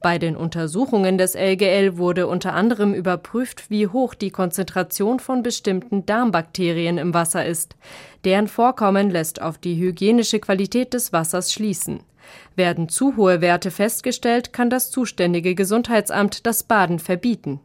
Bei 0.01 0.17
den 0.17 0.37
Untersuchungen 0.37 1.17
des 1.17 1.35
LGL 1.35 1.97
wurde 1.97 2.27
unter 2.27 2.53
anderem 2.53 2.93
überprüft, 2.93 3.69
wie 3.69 3.87
hoch 3.87 4.13
die 4.13 4.31
Konzentration 4.31 5.19
von 5.19 5.43
bestimmten 5.43 6.05
Darmbakterien 6.05 6.97
im 6.97 7.13
Wasser 7.13 7.45
ist. 7.45 7.75
Deren 8.23 8.47
Vorkommen 8.47 9.09
lässt 9.09 9.41
auf 9.41 9.57
die 9.57 9.75
hygienische 9.75 10.39
Qualität 10.39 10.93
des 10.93 11.11
Wassers 11.11 11.51
schließen. 11.51 11.99
Werden 12.55 12.87
zu 12.87 13.17
hohe 13.17 13.41
Werte 13.41 13.71
festgestellt, 13.71 14.53
kann 14.53 14.69
das 14.69 14.89
zuständige 14.89 15.53
Gesundheitsamt 15.53 16.45
das 16.45 16.63
Baden 16.63 16.99
verbieten. 16.99 17.59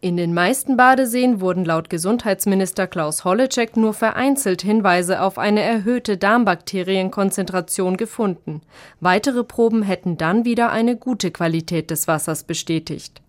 In 0.00 0.16
den 0.16 0.32
meisten 0.32 0.76
Badeseen 0.76 1.40
wurden 1.40 1.64
laut 1.64 1.90
Gesundheitsminister 1.90 2.86
Klaus 2.86 3.24
Holleczek 3.24 3.76
nur 3.76 3.94
vereinzelt 3.94 4.62
Hinweise 4.62 5.20
auf 5.20 5.38
eine 5.38 5.60
erhöhte 5.60 6.16
Darmbakterienkonzentration 6.16 7.96
gefunden. 7.96 8.60
Weitere 9.00 9.42
Proben 9.42 9.82
hätten 9.82 10.16
dann 10.16 10.44
wieder 10.44 10.70
eine 10.70 10.96
gute 10.96 11.32
Qualität 11.32 11.90
des 11.90 12.06
Wassers 12.06 12.44
bestätigt. 12.44 13.22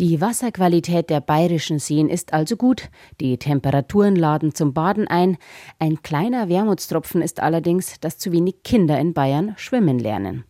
Die 0.00 0.20
Wasserqualität 0.20 1.08
der 1.08 1.20
bayerischen 1.20 1.78
Seen 1.78 2.08
ist 2.08 2.32
also 2.32 2.56
gut, 2.56 2.88
die 3.20 3.38
Temperaturen 3.38 4.16
laden 4.16 4.52
zum 4.52 4.72
Baden 4.72 5.06
ein. 5.06 5.36
Ein 5.78 6.02
kleiner 6.02 6.48
Wermutstropfen 6.48 7.22
ist 7.22 7.38
allerdings, 7.38 8.00
dass 8.00 8.18
zu 8.18 8.32
wenig 8.32 8.64
Kinder 8.64 8.98
in 8.98 9.14
Bayern 9.14 9.54
schwimmen 9.56 10.00
lernen. 10.00 10.44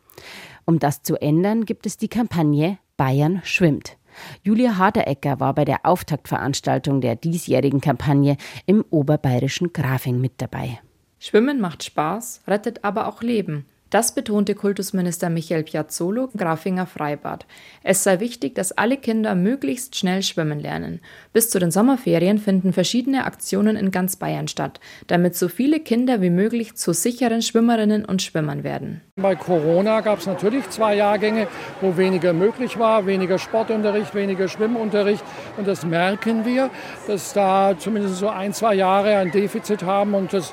Um 0.64 0.78
das 0.78 1.02
zu 1.02 1.16
ändern, 1.16 1.66
gibt 1.66 1.84
es 1.84 1.98
die 1.98 2.08
Kampagne 2.08 2.78
Bayern 2.96 3.42
schwimmt. 3.44 3.98
Julia 4.42 4.78
Harderecker 4.78 5.40
war 5.40 5.54
bei 5.54 5.64
der 5.64 5.84
Auftaktveranstaltung 5.84 7.00
der 7.00 7.16
diesjährigen 7.16 7.80
Kampagne 7.80 8.36
im 8.66 8.84
oberbayerischen 8.90 9.72
Grafing 9.72 10.20
mit 10.20 10.34
dabei. 10.38 10.80
Schwimmen 11.18 11.60
macht 11.60 11.84
Spaß, 11.84 12.42
rettet 12.46 12.84
aber 12.84 13.08
auch 13.08 13.22
Leben. 13.22 13.66
Das 13.94 14.12
betonte 14.12 14.56
Kultusminister 14.56 15.30
Michael 15.30 15.62
Piazzolo 15.62 16.28
Grafinger 16.36 16.84
Freibad. 16.84 17.46
Es 17.84 18.02
sei 18.02 18.18
wichtig, 18.18 18.56
dass 18.56 18.72
alle 18.72 18.96
Kinder 18.96 19.36
möglichst 19.36 19.94
schnell 19.94 20.24
schwimmen 20.24 20.58
lernen. 20.58 20.98
Bis 21.32 21.48
zu 21.48 21.60
den 21.60 21.70
Sommerferien 21.70 22.38
finden 22.38 22.72
verschiedene 22.72 23.24
Aktionen 23.24 23.76
in 23.76 23.92
ganz 23.92 24.16
Bayern 24.16 24.48
statt, 24.48 24.80
damit 25.06 25.36
so 25.36 25.46
viele 25.46 25.78
Kinder 25.78 26.20
wie 26.20 26.30
möglich 26.30 26.74
zu 26.74 26.92
sicheren 26.92 27.40
Schwimmerinnen 27.40 28.04
und 28.04 28.20
Schwimmern 28.20 28.64
werden. 28.64 29.00
Bei 29.14 29.36
Corona 29.36 30.00
gab 30.00 30.18
es 30.18 30.26
natürlich 30.26 30.68
zwei 30.70 30.96
Jahrgänge, 30.96 31.46
wo 31.80 31.96
weniger 31.96 32.32
möglich 32.32 32.76
war, 32.80 33.06
weniger 33.06 33.38
Sportunterricht, 33.38 34.12
weniger 34.16 34.48
Schwimmunterricht. 34.48 35.22
Und 35.56 35.68
das 35.68 35.86
merken 35.86 36.44
wir, 36.44 36.68
dass 37.06 37.32
da 37.32 37.78
zumindest 37.78 38.16
so 38.16 38.28
ein, 38.28 38.52
zwei 38.54 38.74
Jahre 38.74 39.18
ein 39.18 39.30
Defizit 39.30 39.84
haben 39.84 40.14
und 40.14 40.32
das 40.32 40.52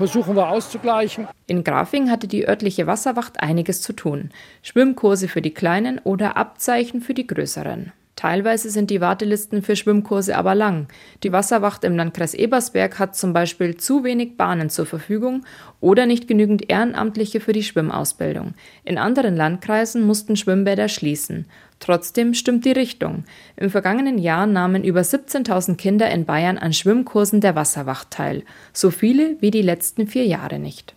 versuchen 0.00 0.34
wir 0.34 0.48
auszugleichen. 0.48 1.28
In 1.46 1.62
Grafing 1.62 2.10
hatte 2.10 2.26
die 2.26 2.48
örtliche 2.48 2.86
Wasserwacht 2.86 3.40
einiges 3.40 3.82
zu 3.82 3.92
tun. 3.92 4.30
Schwimmkurse 4.62 5.28
für 5.28 5.42
die 5.42 5.52
Kleinen 5.52 5.98
oder 5.98 6.38
Abzeichen 6.38 7.02
für 7.02 7.12
die 7.12 7.26
Größeren. 7.26 7.92
Teilweise 8.20 8.68
sind 8.68 8.90
die 8.90 9.00
Wartelisten 9.00 9.62
für 9.62 9.76
Schwimmkurse 9.76 10.36
aber 10.36 10.54
lang. 10.54 10.88
Die 11.22 11.32
Wasserwacht 11.32 11.84
im 11.84 11.96
Landkreis 11.96 12.34
Ebersberg 12.34 12.98
hat 12.98 13.16
zum 13.16 13.32
Beispiel 13.32 13.78
zu 13.78 14.04
wenig 14.04 14.36
Bahnen 14.36 14.68
zur 14.68 14.84
Verfügung 14.84 15.46
oder 15.80 16.04
nicht 16.04 16.28
genügend 16.28 16.70
Ehrenamtliche 16.70 17.40
für 17.40 17.54
die 17.54 17.62
Schwimmausbildung. 17.62 18.52
In 18.84 18.98
anderen 18.98 19.36
Landkreisen 19.36 20.02
mussten 20.02 20.36
Schwimmbäder 20.36 20.90
schließen. 20.90 21.46
Trotzdem 21.78 22.34
stimmt 22.34 22.66
die 22.66 22.72
Richtung. 22.72 23.24
Im 23.56 23.70
vergangenen 23.70 24.18
Jahr 24.18 24.46
nahmen 24.46 24.84
über 24.84 25.00
17.000 25.00 25.76
Kinder 25.76 26.10
in 26.10 26.26
Bayern 26.26 26.58
an 26.58 26.74
Schwimmkursen 26.74 27.40
der 27.40 27.54
Wasserwacht 27.54 28.10
teil. 28.10 28.42
So 28.74 28.90
viele 28.90 29.36
wie 29.40 29.50
die 29.50 29.62
letzten 29.62 30.06
vier 30.06 30.26
Jahre 30.26 30.58
nicht. 30.58 30.94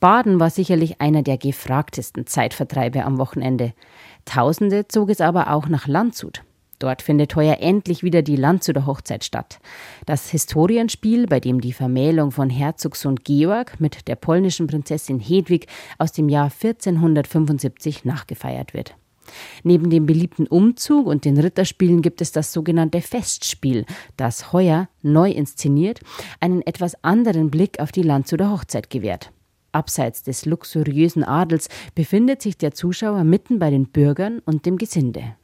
Baden 0.00 0.40
war 0.40 0.48
sicherlich 0.48 1.02
einer 1.02 1.22
der 1.22 1.36
gefragtesten 1.36 2.26
Zeitvertreibe 2.26 3.04
am 3.04 3.18
Wochenende. 3.18 3.74
Tausende 4.24 4.88
zog 4.88 5.10
es 5.10 5.20
aber 5.20 5.50
auch 5.50 5.68
nach 5.68 5.86
Landshut. 5.86 6.42
Dort 6.84 7.00
findet 7.00 7.34
heuer 7.34 7.60
endlich 7.60 8.02
wieder 8.02 8.20
die 8.20 8.36
Landshuter 8.36 8.84
Hochzeit 8.84 9.24
statt. 9.24 9.58
Das 10.04 10.28
Historienspiel, 10.28 11.26
bei 11.26 11.40
dem 11.40 11.62
die 11.62 11.72
Vermählung 11.72 12.30
von 12.30 12.50
Herzogssohn 12.50 13.16
Georg 13.24 13.80
mit 13.80 14.06
der 14.06 14.16
polnischen 14.16 14.66
Prinzessin 14.66 15.18
Hedwig 15.18 15.66
aus 15.96 16.12
dem 16.12 16.28
Jahr 16.28 16.52
1475 16.52 18.04
nachgefeiert 18.04 18.74
wird. 18.74 18.96
Neben 19.62 19.88
dem 19.88 20.04
beliebten 20.04 20.46
Umzug 20.46 21.06
und 21.06 21.24
den 21.24 21.38
Ritterspielen 21.38 22.02
gibt 22.02 22.20
es 22.20 22.32
das 22.32 22.52
sogenannte 22.52 23.00
Festspiel, 23.00 23.86
das 24.18 24.52
heuer 24.52 24.90
neu 25.00 25.30
inszeniert 25.30 26.00
einen 26.38 26.60
etwas 26.60 27.02
anderen 27.02 27.50
Blick 27.50 27.80
auf 27.80 27.92
die 27.92 28.02
Landshuter 28.02 28.50
Hochzeit 28.50 28.90
gewährt. 28.90 29.32
Abseits 29.72 30.22
des 30.22 30.44
luxuriösen 30.44 31.24
Adels 31.24 31.70
befindet 31.94 32.42
sich 32.42 32.58
der 32.58 32.74
Zuschauer 32.74 33.24
mitten 33.24 33.58
bei 33.58 33.70
den 33.70 33.86
Bürgern 33.86 34.42
und 34.44 34.66
dem 34.66 34.76
Gesinde. 34.76 35.36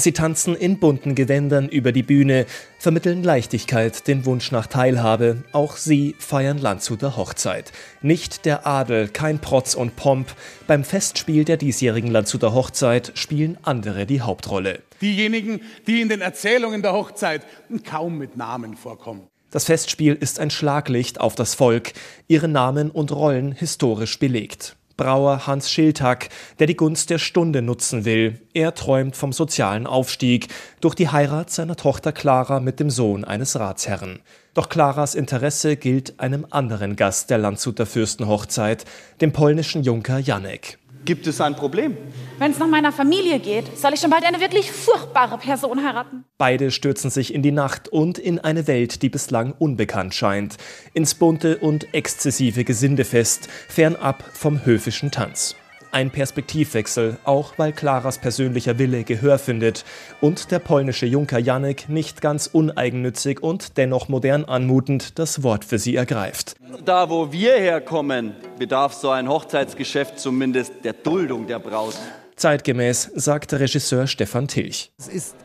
Sie 0.00 0.12
tanzen 0.12 0.54
in 0.54 0.78
bunten 0.78 1.14
Gewändern 1.14 1.68
über 1.68 1.92
die 1.92 2.02
Bühne, 2.02 2.46
vermitteln 2.78 3.22
Leichtigkeit, 3.22 4.08
den 4.08 4.24
Wunsch 4.24 4.50
nach 4.50 4.66
Teilhabe. 4.66 5.44
Auch 5.52 5.76
sie 5.76 6.16
feiern 6.18 6.56
Landshuter 6.56 7.18
Hochzeit. 7.18 7.70
Nicht 8.00 8.46
der 8.46 8.66
Adel, 8.66 9.08
kein 9.08 9.40
Protz 9.40 9.74
und 9.74 9.96
Pomp. 9.96 10.34
Beim 10.66 10.84
Festspiel 10.84 11.44
der 11.44 11.58
diesjährigen 11.58 12.10
Landshuter 12.10 12.54
Hochzeit 12.54 13.12
spielen 13.14 13.58
andere 13.62 14.06
die 14.06 14.22
Hauptrolle. 14.22 14.80
Diejenigen, 15.02 15.60
die 15.86 16.00
in 16.00 16.08
den 16.08 16.22
Erzählungen 16.22 16.80
der 16.80 16.94
Hochzeit 16.94 17.42
kaum 17.84 18.16
mit 18.16 18.38
Namen 18.38 18.78
vorkommen. 18.78 19.26
Das 19.50 19.66
Festspiel 19.66 20.14
ist 20.14 20.38
ein 20.38 20.50
Schlaglicht 20.50 21.20
auf 21.20 21.34
das 21.34 21.54
Volk, 21.54 21.92
ihre 22.26 22.48
Namen 22.48 22.90
und 22.90 23.12
Rollen 23.12 23.52
historisch 23.52 24.18
belegt. 24.18 24.76
Brauer 25.00 25.46
Hans 25.46 25.70
Schildhack, 25.70 26.28
der 26.58 26.66
die 26.66 26.76
Gunst 26.76 27.08
der 27.08 27.16
Stunde 27.16 27.62
nutzen 27.62 28.04
will. 28.04 28.38
Er 28.52 28.74
träumt 28.74 29.16
vom 29.16 29.32
sozialen 29.32 29.86
Aufstieg 29.86 30.48
durch 30.82 30.94
die 30.94 31.08
Heirat 31.08 31.50
seiner 31.50 31.74
Tochter 31.74 32.12
Clara 32.12 32.60
mit 32.60 32.80
dem 32.80 32.90
Sohn 32.90 33.24
eines 33.24 33.58
Ratsherren. 33.58 34.20
Doch 34.52 34.68
Claras 34.68 35.14
Interesse 35.14 35.76
gilt 35.76 36.20
einem 36.20 36.46
anderen 36.50 36.96
Gast 36.96 37.30
der 37.30 37.38
Landshuter 37.38 37.86
Fürstenhochzeit, 37.86 38.84
dem 39.22 39.32
polnischen 39.32 39.82
Junker 39.84 40.18
Janek. 40.18 40.76
Gibt 41.04 41.26
es 41.26 41.40
ein 41.40 41.56
Problem? 41.56 41.96
Wenn 42.38 42.52
es 42.52 42.58
nach 42.58 42.68
meiner 42.68 42.92
Familie 42.92 43.38
geht, 43.38 43.76
soll 43.76 43.94
ich 43.94 44.00
schon 44.00 44.10
bald 44.10 44.24
eine 44.24 44.40
wirklich 44.40 44.70
furchtbare 44.70 45.38
Person 45.38 45.82
heiraten. 45.84 46.24
Beide 46.36 46.70
stürzen 46.70 47.10
sich 47.10 47.34
in 47.34 47.42
die 47.42 47.52
Nacht 47.52 47.88
und 47.88 48.18
in 48.18 48.38
eine 48.38 48.66
Welt, 48.66 49.02
die 49.02 49.08
bislang 49.08 49.54
unbekannt 49.58 50.14
scheint. 50.14 50.56
Ins 50.92 51.14
bunte 51.14 51.58
und 51.58 51.92
exzessive 51.94 52.64
Gesindefest, 52.64 53.48
fernab 53.68 54.24
vom 54.32 54.64
höfischen 54.64 55.10
Tanz. 55.10 55.56
Ein 55.92 56.10
Perspektivwechsel, 56.10 57.18
auch 57.24 57.54
weil 57.56 57.72
Claras 57.72 58.18
persönlicher 58.18 58.78
Wille 58.78 59.02
Gehör 59.02 59.38
findet 59.38 59.84
und 60.20 60.52
der 60.52 60.60
polnische 60.60 61.06
Junker 61.06 61.40
Janek 61.40 61.88
nicht 61.88 62.20
ganz 62.20 62.46
uneigennützig 62.46 63.42
und 63.42 63.76
dennoch 63.76 64.08
modern 64.08 64.44
anmutend 64.44 65.18
das 65.18 65.42
Wort 65.42 65.64
für 65.64 65.80
sie 65.80 65.96
ergreift. 65.96 66.54
Da, 66.84 67.10
wo 67.10 67.32
wir 67.32 67.54
herkommen, 67.54 68.36
bedarf 68.56 68.94
so 68.94 69.10
ein 69.10 69.28
Hochzeitsgeschäft 69.28 70.20
zumindest 70.20 70.72
der 70.84 70.92
Duldung 70.92 71.48
der 71.48 71.58
Braut. 71.58 71.96
Zeitgemäß, 72.36 73.10
sagt 73.14 73.52
Regisseur 73.52 74.06
Stefan 74.06 74.46
Tilch. 74.46 74.92
Es 74.96 75.08
ist 75.08 75.36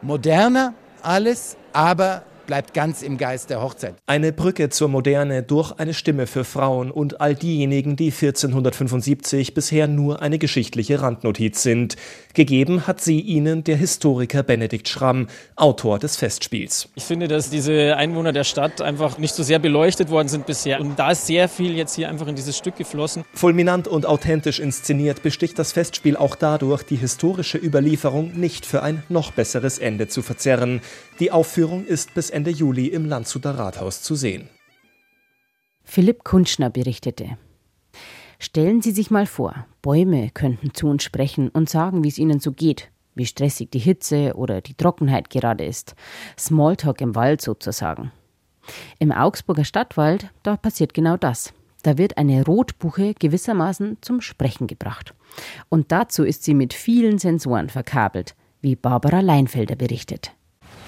moderner 0.00 0.72
alles, 1.02 1.58
aber 1.72 2.22
bleibt 2.50 2.74
ganz 2.74 3.02
im 3.02 3.16
Geist 3.16 3.48
der 3.50 3.62
Hochzeit. 3.62 3.94
Eine 4.06 4.32
Brücke 4.32 4.70
zur 4.70 4.88
Moderne 4.88 5.44
durch 5.44 5.70
eine 5.78 5.94
Stimme 5.94 6.26
für 6.26 6.42
Frauen 6.42 6.90
und 6.90 7.20
all 7.20 7.36
diejenigen, 7.36 7.94
die 7.94 8.06
1475 8.06 9.54
bisher 9.54 9.86
nur 9.86 10.20
eine 10.20 10.36
geschichtliche 10.36 11.00
Randnotiz 11.00 11.62
sind. 11.62 11.94
Gegeben 12.34 12.88
hat 12.88 13.00
sie 13.00 13.20
ihnen 13.20 13.62
der 13.62 13.76
Historiker 13.76 14.42
Benedikt 14.42 14.88
Schramm, 14.88 15.28
Autor 15.54 16.00
des 16.00 16.16
Festspiels. 16.16 16.88
Ich 16.96 17.04
finde, 17.04 17.28
dass 17.28 17.50
diese 17.50 17.96
Einwohner 17.96 18.32
der 18.32 18.42
Stadt 18.42 18.80
einfach 18.80 19.18
nicht 19.18 19.36
so 19.36 19.44
sehr 19.44 19.60
beleuchtet 19.60 20.10
worden 20.10 20.26
sind 20.26 20.46
bisher. 20.46 20.80
Und 20.80 20.98
da 20.98 21.12
ist 21.12 21.28
sehr 21.28 21.48
viel 21.48 21.76
jetzt 21.76 21.94
hier 21.94 22.08
einfach 22.08 22.26
in 22.26 22.34
dieses 22.34 22.56
Stück 22.58 22.74
geflossen. 22.74 23.22
Fulminant 23.32 23.86
und 23.86 24.06
authentisch 24.06 24.58
inszeniert 24.58 25.22
besticht 25.22 25.56
das 25.56 25.70
Festspiel 25.70 26.16
auch 26.16 26.34
dadurch, 26.34 26.82
die 26.82 26.96
historische 26.96 27.58
Überlieferung 27.58 28.32
nicht 28.34 28.66
für 28.66 28.82
ein 28.82 29.04
noch 29.08 29.30
besseres 29.30 29.78
Ende 29.78 30.08
zu 30.08 30.22
verzerren. 30.22 30.80
Die 31.20 31.30
Aufführung 31.30 31.84
ist 31.84 32.14
bis 32.14 32.30
Ende 32.30 32.39
Juli 32.48 32.86
im 32.86 33.04
Landshuter 33.04 33.58
Rathaus 33.58 34.02
zu 34.02 34.14
sehen. 34.14 34.48
Philipp 35.84 36.24
Kunschner 36.24 36.70
berichtete. 36.70 37.36
Stellen 38.38 38.80
Sie 38.80 38.92
sich 38.92 39.10
mal 39.10 39.26
vor, 39.26 39.66
Bäume 39.82 40.30
könnten 40.30 40.72
zu 40.72 40.86
uns 40.86 41.02
sprechen 41.02 41.50
und 41.50 41.68
sagen, 41.68 42.02
wie 42.02 42.08
es 42.08 42.16
ihnen 42.16 42.40
so 42.40 42.52
geht, 42.52 42.90
wie 43.14 43.26
stressig 43.26 43.70
die 43.70 43.78
Hitze 43.78 44.34
oder 44.34 44.62
die 44.62 44.72
Trockenheit 44.72 45.28
gerade 45.28 45.66
ist. 45.66 45.94
Smalltalk 46.38 47.02
im 47.02 47.14
Wald 47.14 47.42
sozusagen. 47.42 48.12
Im 48.98 49.12
Augsburger 49.12 49.64
Stadtwald, 49.64 50.30
da 50.42 50.56
passiert 50.56 50.94
genau 50.94 51.18
das. 51.18 51.52
Da 51.82 51.98
wird 51.98 52.16
eine 52.16 52.44
Rotbuche 52.44 53.14
gewissermaßen 53.14 53.98
zum 54.00 54.20
Sprechen 54.20 54.66
gebracht. 54.66 55.14
Und 55.68 55.92
dazu 55.92 56.24
ist 56.24 56.44
sie 56.44 56.54
mit 56.54 56.72
vielen 56.72 57.18
Sensoren 57.18 57.68
verkabelt, 57.68 58.34
wie 58.60 58.76
Barbara 58.76 59.20
Leinfelder 59.20 59.76
berichtet. 59.76 60.32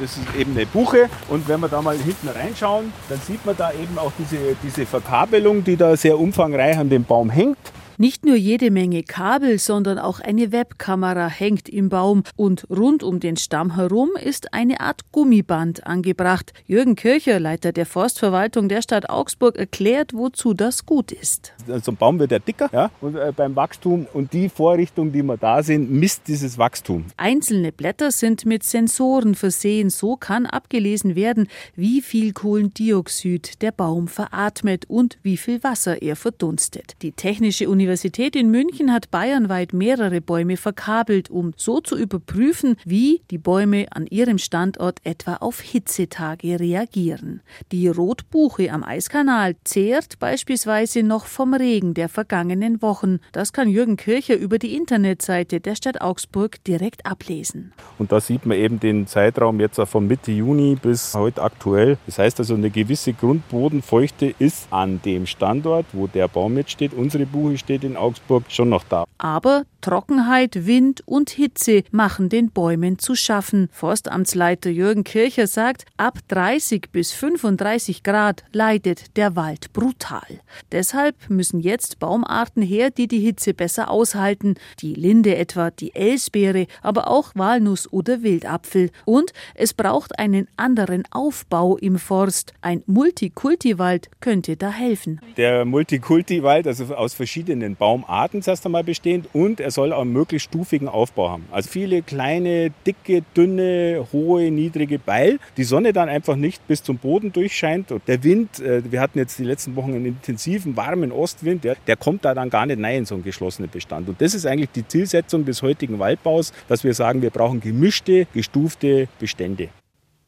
Das 0.02 0.16
ist 0.16 0.34
eben 0.36 0.56
eine 0.56 0.66
Buche 0.66 1.08
und 1.28 1.46
wenn 1.46 1.60
wir 1.60 1.68
da 1.68 1.80
mal 1.80 1.96
hinten 1.96 2.26
reinschauen, 2.26 2.92
dann 3.08 3.20
sieht 3.20 3.46
man 3.46 3.56
da 3.56 3.70
eben 3.70 3.96
auch 3.98 4.10
diese, 4.18 4.56
diese 4.60 4.84
Verkabelung, 4.84 5.62
die 5.62 5.76
da 5.76 5.96
sehr 5.96 6.18
umfangreich 6.18 6.76
an 6.76 6.90
dem 6.90 7.04
Baum 7.04 7.30
hängt. 7.30 7.56
Nicht 8.02 8.26
nur 8.26 8.34
jede 8.34 8.72
Menge 8.72 9.04
Kabel, 9.04 9.60
sondern 9.60 9.96
auch 9.96 10.18
eine 10.18 10.50
Webkamera 10.50 11.28
hängt 11.28 11.68
im 11.68 11.88
Baum 11.88 12.24
und 12.34 12.66
rund 12.68 13.04
um 13.04 13.20
den 13.20 13.36
Stamm 13.36 13.76
herum 13.76 14.10
ist 14.20 14.52
eine 14.52 14.80
Art 14.80 15.12
Gummiband 15.12 15.86
angebracht. 15.86 16.52
Jürgen 16.66 16.96
Kircher, 16.96 17.38
Leiter 17.38 17.70
der 17.70 17.86
Forstverwaltung 17.86 18.68
der 18.68 18.82
Stadt 18.82 19.08
Augsburg, 19.08 19.56
erklärt, 19.56 20.14
wozu 20.14 20.52
das 20.52 20.84
gut 20.84 21.12
ist. 21.12 21.52
So 21.64 21.92
ein 21.92 21.96
Baum 21.96 22.18
wird 22.18 22.32
ja 22.32 22.40
dicker 22.40 22.68
ja, 22.72 22.90
und, 23.00 23.14
äh, 23.14 23.32
beim 23.36 23.54
Wachstum 23.54 24.08
und 24.12 24.32
die 24.32 24.48
Vorrichtung, 24.48 25.12
die 25.12 25.22
wir 25.22 25.36
da 25.36 25.62
sehen, 25.62 26.00
misst 26.00 26.26
dieses 26.26 26.58
Wachstum. 26.58 27.04
Einzelne 27.16 27.70
Blätter 27.70 28.10
sind 28.10 28.44
mit 28.44 28.64
Sensoren 28.64 29.36
versehen. 29.36 29.90
So 29.90 30.16
kann 30.16 30.46
abgelesen 30.46 31.14
werden, 31.14 31.46
wie 31.76 32.02
viel 32.02 32.32
Kohlendioxid 32.32 33.62
der 33.62 33.70
Baum 33.70 34.08
veratmet 34.08 34.86
und 34.90 35.18
wie 35.22 35.36
viel 35.36 35.62
Wasser 35.62 36.02
er 36.02 36.16
verdunstet. 36.16 36.96
Die 37.02 37.12
Technische 37.12 37.70
Universität 37.70 37.91
Universität 37.92 38.36
in 38.36 38.50
München 38.50 38.90
hat 38.90 39.10
bayernweit 39.10 39.74
mehrere 39.74 40.22
Bäume 40.22 40.56
verkabelt, 40.56 41.28
um 41.28 41.52
so 41.58 41.82
zu 41.82 41.94
überprüfen, 41.94 42.76
wie 42.86 43.20
die 43.30 43.36
Bäume 43.36 43.84
an 43.90 44.06
ihrem 44.06 44.38
Standort 44.38 45.00
etwa 45.04 45.34
auf 45.34 45.60
Hitzetage 45.60 46.58
reagieren. 46.58 47.42
Die 47.70 47.88
Rotbuche 47.88 48.72
am 48.72 48.82
Eiskanal 48.82 49.56
zehrt 49.64 50.18
beispielsweise 50.18 51.02
noch 51.02 51.26
vom 51.26 51.52
Regen 51.52 51.92
der 51.92 52.08
vergangenen 52.08 52.80
Wochen. 52.80 53.18
Das 53.32 53.52
kann 53.52 53.68
Jürgen 53.68 53.98
Kircher 53.98 54.36
über 54.36 54.58
die 54.58 54.74
Internetseite 54.74 55.60
der 55.60 55.74
Stadt 55.74 56.00
Augsburg 56.00 56.64
direkt 56.64 57.04
ablesen. 57.04 57.74
Und 57.98 58.10
da 58.10 58.20
sieht 58.20 58.46
man 58.46 58.56
eben 58.56 58.80
den 58.80 59.06
Zeitraum 59.06 59.60
jetzt 59.60 59.78
von 59.78 60.06
Mitte 60.06 60.32
Juni 60.32 60.78
bis 60.80 61.12
heute 61.12 61.42
aktuell. 61.42 61.98
Das 62.06 62.18
heißt 62.18 62.38
also, 62.38 62.54
eine 62.54 62.70
gewisse 62.70 63.12
Grundbodenfeuchte 63.12 64.34
ist 64.38 64.68
an 64.70 65.02
dem 65.04 65.26
Standort, 65.26 65.84
wo 65.92 66.06
der 66.06 66.28
Baum 66.28 66.56
jetzt 66.56 66.70
steht, 66.70 66.94
unsere 66.94 67.26
Buche 67.26 67.58
steht, 67.58 67.71
in 67.80 67.96
Augsburg 67.96 68.44
schon 68.48 68.68
noch 68.68 68.84
da. 68.84 69.04
Aber 69.18 69.64
Trockenheit, 69.82 70.66
Wind 70.66 71.02
und 71.06 71.30
Hitze 71.30 71.82
machen 71.90 72.28
den 72.28 72.50
Bäumen 72.50 72.98
zu 72.98 73.16
schaffen. 73.16 73.68
Forstamtsleiter 73.72 74.70
Jürgen 74.70 75.02
Kircher 75.04 75.48
sagt, 75.48 75.84
ab 75.96 76.18
30 76.28 76.90
bis 76.92 77.12
35 77.12 78.02
Grad 78.02 78.44
leidet 78.52 79.16
der 79.16 79.34
Wald 79.34 79.72
brutal. 79.72 80.40
Deshalb 80.70 81.16
müssen 81.28 81.58
jetzt 81.60 81.98
Baumarten 81.98 82.62
her, 82.62 82.90
die 82.90 83.08
die 83.08 83.18
Hitze 83.18 83.54
besser 83.54 83.90
aushalten. 83.90 84.54
Die 84.80 84.94
Linde 84.94 85.36
etwa, 85.36 85.70
die 85.70 85.94
Elsbeere, 85.94 86.66
aber 86.80 87.08
auch 87.08 87.32
Walnuss 87.34 87.92
oder 87.92 88.22
Wildapfel. 88.22 88.90
Und 89.04 89.32
es 89.54 89.74
braucht 89.74 90.18
einen 90.18 90.46
anderen 90.56 91.02
Aufbau 91.10 91.76
im 91.76 91.98
Forst. 91.98 92.52
Ein 92.60 92.84
Multikultiwald 92.86 94.10
könnte 94.20 94.56
da 94.56 94.70
helfen. 94.70 95.20
Der 95.36 95.64
Multikultiwald, 95.64 96.68
also 96.68 96.94
aus 96.94 97.14
verschiedenen 97.14 97.61
verschiedenen 97.62 97.76
Baumarten 97.76 98.42
zuerst 98.42 98.66
einmal 98.66 98.84
bestehen 98.84 99.24
und 99.32 99.60
er 99.60 99.70
soll 99.70 99.92
auch 99.92 100.02
einen 100.02 100.12
möglichst 100.12 100.48
stufigen 100.48 100.88
Aufbau 100.88 101.30
haben. 101.30 101.44
Also 101.50 101.68
viele 101.70 102.02
kleine, 102.02 102.72
dicke, 102.86 103.22
dünne, 103.36 104.06
hohe, 104.12 104.50
niedrige 104.50 104.98
Beil. 104.98 105.38
Die 105.56 105.64
Sonne 105.64 105.92
dann 105.92 106.08
einfach 106.08 106.36
nicht 106.36 106.66
bis 106.66 106.82
zum 106.82 106.98
Boden 106.98 107.32
durchscheint 107.32 107.92
und 107.92 108.06
der 108.08 108.22
Wind, 108.24 108.60
äh, 108.60 108.82
wir 108.90 109.00
hatten 109.00 109.18
jetzt 109.18 109.38
die 109.38 109.44
letzten 109.44 109.76
Wochen 109.76 109.94
einen 109.94 110.06
intensiven, 110.06 110.76
warmen 110.76 111.12
Ostwind, 111.12 111.64
der, 111.64 111.76
der 111.86 111.96
kommt 111.96 112.24
da 112.24 112.34
dann 112.34 112.50
gar 112.50 112.66
nicht 112.66 112.82
rein 112.82 112.98
in 112.98 113.04
so 113.04 113.14
einen 113.14 113.24
geschlossenen 113.24 113.70
Bestand. 113.70 114.08
Und 114.08 114.20
das 114.20 114.34
ist 114.34 114.46
eigentlich 114.46 114.70
die 114.70 114.86
Zielsetzung 114.86 115.44
des 115.44 115.62
heutigen 115.62 115.98
Waldbaus, 115.98 116.52
dass 116.68 116.84
wir 116.84 116.94
sagen, 116.94 117.22
wir 117.22 117.30
brauchen 117.30 117.60
gemischte, 117.60 118.26
gestufte 118.34 119.08
Bestände. 119.18 119.68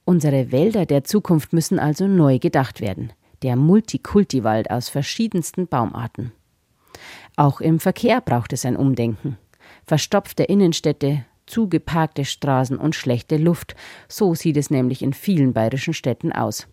Unsere 0.04 0.52
Wälder 0.52 0.86
der 0.86 1.02
Zukunft 1.04 1.52
müssen 1.52 1.78
also 1.78 2.06
neu 2.06 2.38
gedacht 2.38 2.80
werden. 2.80 3.12
Der 3.42 3.56
Multikulti-Wald 3.56 4.70
aus 4.70 4.88
verschiedensten 4.88 5.66
Baumarten. 5.66 6.32
Auch 7.36 7.60
im 7.60 7.80
Verkehr 7.80 8.20
braucht 8.20 8.52
es 8.52 8.64
ein 8.64 8.76
Umdenken. 8.76 9.38
Verstopfte 9.86 10.44
Innenstädte, 10.44 11.24
zugeparkte 11.46 12.24
Straßen 12.24 12.78
und 12.78 12.94
schlechte 12.94 13.36
Luft, 13.36 13.74
so 14.08 14.34
sieht 14.34 14.56
es 14.56 14.70
nämlich 14.70 15.02
in 15.02 15.12
vielen 15.12 15.52
bayerischen 15.52 15.94
Städten 15.94 16.32
aus. 16.32 16.66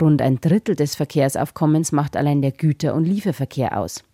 Rund 0.00 0.22
ein 0.22 0.40
Drittel 0.40 0.74
des 0.74 0.94
Verkehrsaufkommens 0.94 1.92
macht 1.92 2.16
allein 2.16 2.40
der 2.40 2.52
Güter- 2.52 2.94
und 2.94 3.04
Lieferverkehr 3.04 3.78
aus. 3.78 4.04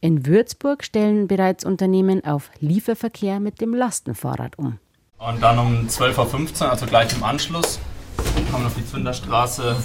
In 0.00 0.26
Würzburg 0.26 0.84
stellen 0.84 1.28
bereits 1.28 1.64
Unternehmen 1.64 2.24
auf 2.24 2.50
Lieferverkehr 2.60 3.40
mit 3.40 3.60
dem 3.60 3.74
Lastenfahrrad 3.74 4.58
um. 4.58 4.78
Und 5.18 5.42
dann 5.42 5.58
um 5.58 5.86
12.15 5.88 6.62
Uhr, 6.62 6.70
also 6.70 6.86
gleich 6.86 7.12
im 7.14 7.24
Anschluss, 7.24 7.78
kommen 8.50 8.64
wir 8.64 8.66
auf 8.66 8.74
die 8.74 8.86
Zünderstraße 8.86 9.76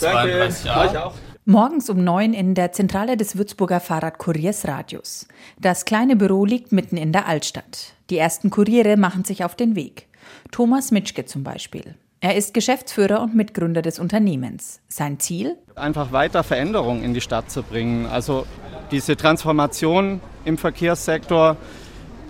32a. 0.00 1.12
Morgens 1.44 1.90
um 1.90 2.04
neun 2.04 2.34
in 2.34 2.54
der 2.54 2.70
Zentrale 2.70 3.16
des 3.16 3.36
Würzburger 3.36 3.80
Fahrradkuriers 3.80 4.68
Radius. 4.68 5.26
Das 5.58 5.84
kleine 5.84 6.14
Büro 6.14 6.44
liegt 6.44 6.70
mitten 6.70 6.96
in 6.96 7.10
der 7.10 7.26
Altstadt. 7.26 7.94
Die 8.10 8.18
ersten 8.18 8.48
Kuriere 8.48 8.96
machen 8.96 9.24
sich 9.24 9.44
auf 9.44 9.56
den 9.56 9.74
Weg. 9.74 10.06
Thomas 10.52 10.92
Mitschke 10.92 11.24
zum 11.24 11.42
Beispiel. 11.42 11.96
Er 12.20 12.36
ist 12.36 12.54
Geschäftsführer 12.54 13.20
und 13.20 13.34
Mitgründer 13.34 13.82
des 13.82 13.98
Unternehmens. 13.98 14.80
Sein 14.86 15.18
Ziel? 15.18 15.56
Einfach 15.74 16.12
weiter 16.12 16.44
Veränderungen 16.44 17.02
in 17.02 17.12
die 17.12 17.20
Stadt 17.20 17.50
zu 17.50 17.64
bringen. 17.64 18.06
Also 18.06 18.46
diese 18.92 19.16
Transformation 19.16 20.20
im 20.44 20.56
Verkehrssektor, 20.56 21.56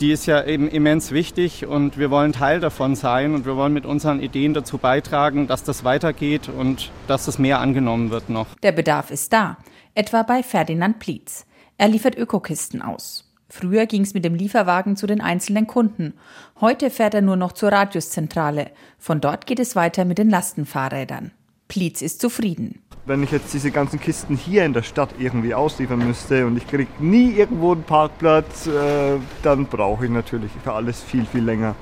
die 0.03 0.11
ist 0.11 0.27
ja 0.27 0.45
eben 0.45 0.69
immens 0.69 1.13
wichtig 1.13 1.65
und 1.65 1.97
wir 1.97 2.11
wollen 2.11 2.33
Teil 2.33 2.59
davon 2.59 2.97
sein 2.97 3.35
und 3.35 3.47
wir 3.47 3.57
wollen 3.57 3.73
mit 3.73 3.87
unseren 3.87 4.21
Ideen 4.21 4.53
dazu 4.53 4.77
beitragen, 4.77 5.47
dass 5.47 5.63
das 5.63 5.85
weitergeht 5.85 6.49
und 6.49 6.91
dass 7.07 7.29
es 7.29 7.39
mehr 7.39 7.61
angenommen 7.61 8.11
wird 8.11 8.29
noch. 8.29 8.49
Der 8.65 8.73
Bedarf 8.73 9.13
ist 9.13 9.33
da, 9.33 9.59
etwa 9.95 10.25
bei 10.25 10.43
Ferdinand 10.43 10.99
Plietz. 10.99 11.47
Er 11.79 11.87
liefert 11.87 12.19
Ökokisten 12.19 12.83
aus. 12.83 13.33
Früher 13.49 13.87
ging 13.87 14.03
es 14.03 14.13
mit 14.13 14.25
dem 14.25 14.35
Lieferwagen 14.35 14.97
zu 14.97 15.07
den 15.07 15.21
einzelnen 15.21 15.69
Kunden. 15.69 16.15
Heute 16.61 16.91
fährt 16.91 17.15
er 17.15 17.23
nur 17.23 17.37
noch 17.37 17.53
zur 17.53 17.71
Radiuszentrale. 17.71 18.73
Von 18.99 19.21
dort 19.21 19.47
geht 19.47 19.61
es 19.61 19.77
weiter 19.77 20.05
mit 20.05 20.19
den 20.19 20.31
Lastenfahrrädern. 20.31 21.31
Plietz 21.69 22.03
ist 22.03 22.21
zufrieden. 22.21 22.83
Wenn 23.05 23.25
ich 23.25 23.33
jetzt 23.33 23.53
diese 23.53 23.73
ganzen 23.73 23.99
Kisten 23.99 24.37
hier 24.37 24.65
in 24.65 24.75
der 24.75 24.85
Stadt 24.85 25.11
irgendwie 25.19 25.55
ausliefern 25.55 26.07
müsste 26.07 26.47
und 26.47 26.57
ich 26.57 26.69
kriege 26.69 26.87
nie 27.01 27.33
irgendwo 27.33 27.73
einen 27.73 27.83
Parkplatz, 27.83 28.69
äh, 28.69 29.19
dann 29.43 29.67
brauche 29.67 30.05
ich 30.05 30.11
natürlich 30.11 30.53
für 30.63 30.73
alles 30.73 31.03
viel, 31.03 31.27
viel 31.27 31.43
länger. 31.43 31.75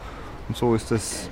Und 0.48 0.56
so 0.56 0.74
ist 0.74 0.90
es 0.90 1.28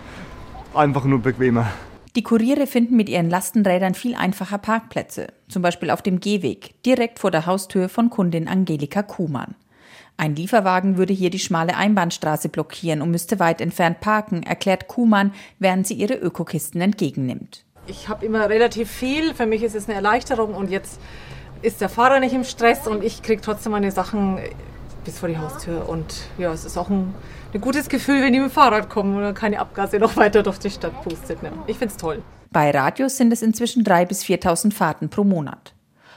einfach 0.75 1.05
nur 1.05 1.21
bequemer. 1.21 1.71
Die 2.17 2.23
Kuriere 2.23 2.67
finden 2.67 2.97
mit 2.97 3.09
ihren 3.09 3.31
Lastenrädern 3.31 3.95
viel 3.95 4.15
einfacher 4.15 4.59
Parkplätze, 4.59 5.29
zum 5.49 5.63
Beispiel 5.63 5.89
auf 5.89 6.03
dem 6.03 6.21
Gehweg, 6.21 6.83
direkt 6.83 7.19
vor 7.19 7.31
der 7.31 7.47
Haustür 7.47 7.89
von 7.89 8.11
Kundin 8.11 8.47
Angelika 8.47 9.03
Kuhmann. 9.03 9.55
Ein 10.19 10.37
Lieferwagen 10.37 10.99
würde 10.99 11.15
hier 11.15 11.31
die 11.31 11.39
schmale 11.39 11.77
Einbahnstraße 11.77 12.51
blockieren 12.51 13.01
und 13.01 13.11
müsste 13.11 13.39
weit 13.39 13.63
entfernt 13.63 14.01
parken, 14.01 14.43
erklärt 14.43 14.89
Kuhmann, 14.89 15.33
während 15.59 15.87
sie 15.87 15.95
ihre 15.95 16.15
Ökokisten 16.15 16.81
entgegennimmt. 16.81 17.65
Ich 17.89 18.09
habe 18.09 18.25
immer 18.25 18.49
relativ 18.49 18.91
viel. 18.91 19.35
Für 19.35 19.47
mich 19.47 19.63
ist 19.63 19.75
es 19.75 19.89
eine 19.89 19.95
Erleichterung 19.97 20.55
und 20.55 20.71
jetzt 20.71 21.01
ist 21.63 21.81
der 21.81 21.89
Fahrer 21.89 22.21
nicht 22.21 22.35
im 22.35 22.45
Stress 22.45 22.87
und 22.87 23.03
ich 23.03 23.23
kriege 23.23 23.41
trotzdem 23.41 23.73
meine 23.73 23.91
Sachen 23.91 24.39
bis 25.05 25.19
vor 25.19 25.29
die 25.29 25.39
Haustür. 25.39 25.89
Und 25.89 26.29
ja, 26.37 26.53
es 26.53 26.65
ist 26.65 26.77
auch 26.77 26.91
ein, 26.91 27.15
ein 27.55 27.61
gutes 27.61 27.89
Gefühl, 27.89 28.23
wenn 28.23 28.33
die 28.33 28.41
mit 28.41 28.51
dem 28.51 28.53
Fahrrad 28.53 28.91
kommen 28.91 29.25
und 29.25 29.35
keine 29.35 29.59
Abgase 29.59 29.99
noch 29.99 30.17
weiter 30.17 30.43
durch 30.43 30.59
die 30.59 30.71
Stadt 30.71 31.03
pustet. 31.03 31.43
Ne? 31.43 31.51
Ich 31.67 31.79
finde 31.79 31.93
es 31.93 31.97
toll. 31.97 32.23
Bei 32.51 32.71
Radios 32.71 33.17
sind 33.17 33.33
es 33.33 33.43
inzwischen 33.43 33.85
3.000 33.85 34.07
bis 34.07 34.23
4.000 34.25 34.73
Fahrten 34.73 35.09
pro 35.09 35.25
Monat. 35.25 35.75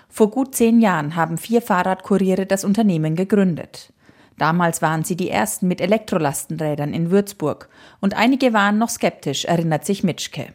Vor 0.09 0.29
gut 0.29 0.55
zehn 0.55 0.81
Jahren 0.81 1.15
haben 1.15 1.37
vier 1.37 1.61
Fahrradkuriere 1.61 2.45
das 2.45 2.65
Unternehmen 2.65 3.15
gegründet. 3.15 3.93
Damals 4.37 4.81
waren 4.81 5.03
sie 5.03 5.15
die 5.15 5.29
ersten 5.29 5.67
mit 5.67 5.79
Elektrolastenrädern 5.79 6.93
in 6.93 7.11
Würzburg 7.11 7.69
und 8.01 8.17
einige 8.17 8.53
waren 8.53 8.77
noch 8.77 8.89
skeptisch, 8.89 9.45
erinnert 9.45 9.85
sich 9.85 10.03
Mitschke. 10.03 10.47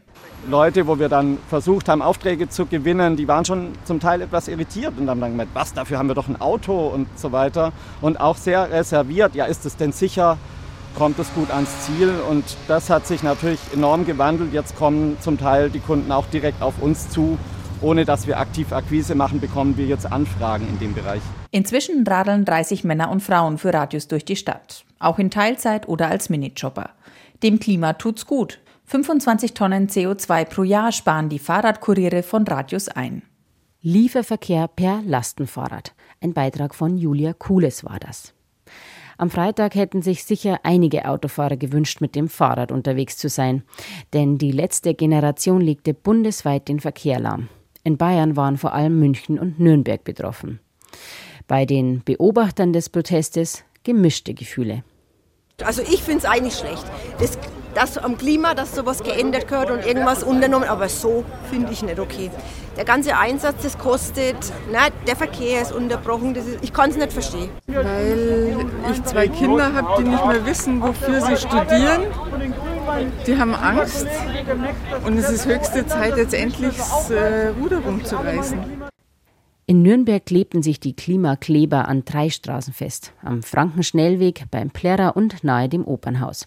Leute, 0.49 0.87
wo 0.87 0.99
wir 0.99 1.09
dann 1.09 1.39
versucht 1.49 1.89
haben, 1.89 2.03
Aufträge 2.03 2.49
zu 2.49 2.67
gewinnen, 2.67 3.17
die 3.17 3.29
waren 3.29 3.45
schon 3.45 3.73
zum 3.85 4.01
Teil 4.01 4.23
etwas 4.23 4.49
irritiert 4.49 4.95
und 4.99 5.09
haben 5.11 5.21
dann 5.21 5.33
gemeint, 5.33 5.51
was, 5.55 5.75
dafür 5.75 5.99
haben 5.99 6.09
wir 6.09 6.15
doch 6.15 6.29
ein 6.29 6.41
Auto 6.41 6.89
und 6.89 7.09
so 7.17 7.33
weiter. 7.33 7.73
Und 8.01 8.21
auch 8.21 8.37
sehr 8.37 8.71
reserviert, 8.71 9.35
ja, 9.35 9.47
ist 9.47 9.67
es 9.67 9.77
denn 9.77 9.93
sicher, 9.93 10.39
kommt 10.97 11.19
es 11.19 11.33
gut 11.35 11.51
ans 11.51 11.71
Ziel? 11.85 12.13
Und 12.31 12.45
das 12.69 12.91
hat 12.91 13.07
sich 13.07 13.23
natürlich 13.23 13.61
enorm 13.75 14.07
gewandelt. 14.07 14.53
Jetzt 14.53 14.77
kommen 14.77 15.17
zum 15.21 15.39
Teil 15.39 15.71
die 15.71 15.81
Kunden 15.81 16.13
auch 16.13 16.27
direkt 16.27 16.63
auf 16.63 16.75
uns 16.81 17.11
zu 17.11 17.39
ohne 17.83 18.05
dass 18.05 18.27
wir 18.27 18.39
aktiv 18.39 18.73
Akquise 18.73 19.15
machen, 19.15 19.41
bekommen 19.41 19.77
wir 19.77 19.87
jetzt 19.87 20.11
Anfragen 20.11 20.67
in 20.69 20.79
dem 20.79 20.95
Bereich. 20.95 21.21
Inzwischen 21.51 22.07
radeln 22.07 22.45
30 22.45 22.85
Männer 22.85 23.11
und 23.11 23.23
Frauen 23.23 23.59
für 23.59 23.73
Radius 23.73 24.09
durch 24.09 24.25
die 24.25 24.37
Stadt, 24.37 24.85
auch 24.99 25.19
in 25.19 25.31
Teilzeit 25.31 25.89
oder 25.89 26.09
als 26.09 26.29
Minijobber. 26.29 26.91
Dem 27.43 27.59
Klima 27.61 27.93
tut's 27.95 28.27
gut. 28.27 28.61
25 28.89 29.55
Tonnen 29.55 29.89
CO2 29.89 30.45
pro 30.45 30.63
Jahr 30.63 30.93
sparen 30.93 31.29
die 31.29 31.41
Fahrradkuriere 31.41 32.23
von 32.23 32.47
Radius 32.47 32.89
ein. 32.89 33.23
Lieferverkehr 33.83 34.69
per 34.69 35.03
Lastenfahrrad. 35.05 35.93
Ein 36.21 36.33
Beitrag 36.33 36.73
von 36.73 36.97
Julia 36.97 37.33
Kules 37.33 37.85
war 37.85 37.99
das. 37.99 38.33
Am 39.19 39.29
Freitag 39.29 39.75
hätten 39.75 40.03
sich 40.03 40.25
sicher 40.25 40.61
einige 40.63 41.09
Autofahrer 41.09 41.57
gewünscht, 41.57 42.01
mit 42.01 42.15
dem 42.15 42.29
Fahrrad 42.29 42.71
unterwegs 42.71 43.17
zu 43.17 43.29
sein. 43.29 43.65
Denn 44.13 44.39
die 44.39 44.53
letzte 44.53 44.95
Generation 44.95 45.61
legte 45.61 45.93
bundesweit 45.93 46.69
den 46.69 46.79
Verkehr 46.79 47.19
lahm. 47.19 47.49
In 47.83 47.97
Bayern 47.97 48.37
waren 48.37 48.57
vor 48.57 48.73
allem 48.73 49.01
München 49.01 49.39
und 49.41 49.59
Nürnberg 49.59 50.05
betroffen. 50.05 50.61
Bei 51.49 51.67
den 51.67 52.05
Beobachtern 52.05 52.73
des 52.73 52.89
Protestes 52.89 53.65
gemischte 53.83 54.33
Gefühle. 54.33 54.85
Also 55.65 55.83
ich 55.83 56.03
finde 56.03 56.19
es 56.19 56.25
eigentlich 56.25 56.55
schlecht. 56.55 56.85
Das, 57.19 57.39
das 57.77 57.99
am 57.99 58.17
Klima, 58.17 58.55
dass 58.55 58.75
sowas 58.75 59.03
geändert 59.03 59.49
gehört 59.49 59.71
und 59.71 59.87
irgendwas 59.87 60.23
unternommen, 60.23 60.69
aber 60.69 60.89
so 60.89 61.25
finde 61.51 61.73
ich 61.73 61.83
nicht 61.83 62.01
okay. 62.01 62.31
Der 62.77 62.85
ganze 62.85 63.17
Einsatz, 63.17 63.63
das 63.63 63.79
kostet, 63.79 64.37
na, 64.73 64.89
der 65.07 65.17
Verkehr 65.17 65.63
ist 65.63 65.73
unterbrochen, 65.73 66.35
ist, 66.35 66.47
ich 66.63 66.73
kann 66.73 66.91
es 66.91 66.97
nicht 66.97 67.13
verstehen. 67.13 67.51
Weil 67.67 68.67
ich 68.91 69.03
zwei 69.05 69.29
Kinder 69.29 69.73
habe, 69.73 70.03
die 70.03 70.09
nicht 70.09 70.27
mehr 70.27 70.45
wissen, 70.45 70.83
wofür 70.83 71.21
sie 71.21 71.37
studieren 71.37 72.03
die 73.27 73.37
haben 73.37 73.55
Angst 73.55 74.07
und 75.05 75.19
es 75.19 75.29
ist 75.31 75.47
höchste 75.47 75.87
Zeit, 75.87 76.17
jetzt 76.17 76.35
endlich 76.35 76.77
das 76.77 77.11
äh, 77.11 77.49
Ruder 77.49 77.79
rumzureißen. 77.79 78.59
In 79.67 79.83
Nürnberg 79.83 80.25
klebten 80.25 80.63
sich 80.63 80.79
die 80.79 80.95
Klimakleber 80.95 81.89
an 81.89 82.05
drei 82.05 82.31
Straßen 82.31 82.73
fest. 82.73 83.13
Am 83.23 83.43
Frankenschnellweg, 83.43 84.45
beim 84.53 84.71
Plärrer 84.71 85.17
und 85.17 85.43
nahe 85.43 85.69
dem 85.69 85.85
Opernhaus. 85.85 86.47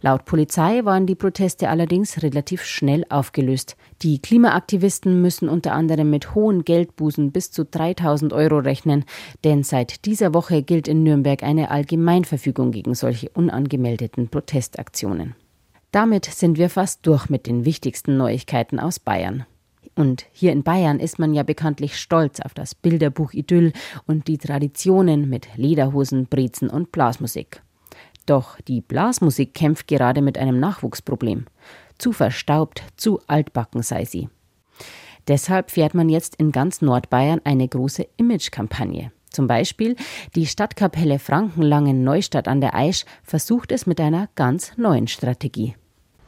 Laut 0.00 0.24
Polizei 0.24 0.84
waren 0.84 1.06
die 1.06 1.14
Proteste 1.14 1.68
allerdings 1.68 2.22
relativ 2.22 2.64
schnell 2.64 3.04
aufgelöst. 3.08 3.76
Die 4.02 4.20
Klimaaktivisten 4.20 5.22
müssen 5.22 5.48
unter 5.48 5.72
anderem 5.72 6.10
mit 6.10 6.34
hohen 6.34 6.64
Geldbußen 6.64 7.32
bis 7.32 7.50
zu 7.50 7.64
3000 7.64 8.32
Euro 8.32 8.58
rechnen, 8.58 9.04
denn 9.44 9.62
seit 9.62 10.04
dieser 10.04 10.34
Woche 10.34 10.62
gilt 10.62 10.88
in 10.88 11.02
Nürnberg 11.02 11.42
eine 11.42 11.70
Allgemeinverfügung 11.70 12.72
gegen 12.72 12.94
solche 12.94 13.28
unangemeldeten 13.30 14.28
Protestaktionen. 14.28 15.34
Damit 15.92 16.24
sind 16.24 16.56
wir 16.56 16.70
fast 16.70 17.06
durch 17.06 17.28
mit 17.28 17.46
den 17.46 17.64
wichtigsten 17.64 18.16
Neuigkeiten 18.16 18.80
aus 18.80 18.98
Bayern. 18.98 19.44
Und 19.94 20.24
hier 20.32 20.52
in 20.52 20.62
Bayern 20.62 21.00
ist 21.00 21.18
man 21.18 21.34
ja 21.34 21.42
bekanntlich 21.42 21.98
stolz 21.98 22.40
auf 22.40 22.54
das 22.54 22.74
Bilderbuch 22.74 23.34
Idyll 23.34 23.72
und 24.06 24.26
die 24.26 24.38
Traditionen 24.38 25.28
mit 25.28 25.48
Lederhosen, 25.56 26.26
Brezen 26.26 26.70
und 26.70 26.92
Blasmusik. 26.92 27.62
Doch 28.26 28.60
die 28.60 28.80
Blasmusik 28.80 29.54
kämpft 29.54 29.88
gerade 29.88 30.22
mit 30.22 30.38
einem 30.38 30.60
Nachwuchsproblem. 30.60 31.46
Zu 31.98 32.12
verstaubt, 32.12 32.82
zu 32.96 33.20
altbacken 33.26 33.82
sei 33.82 34.04
sie. 34.04 34.28
Deshalb 35.28 35.70
fährt 35.70 35.94
man 35.94 36.08
jetzt 36.08 36.36
in 36.36 36.52
ganz 36.52 36.82
Nordbayern 36.82 37.40
eine 37.44 37.68
große 37.68 38.06
Imagekampagne. 38.16 39.12
Zum 39.30 39.46
Beispiel 39.46 39.96
die 40.34 40.46
Stadtkapelle 40.46 41.18
Frankenlangen 41.18 42.04
Neustadt 42.04 42.48
an 42.48 42.60
der 42.60 42.74
Aisch 42.74 43.04
versucht 43.22 43.72
es 43.72 43.86
mit 43.86 44.00
einer 44.00 44.28
ganz 44.34 44.76
neuen 44.76 45.08
Strategie. 45.08 45.74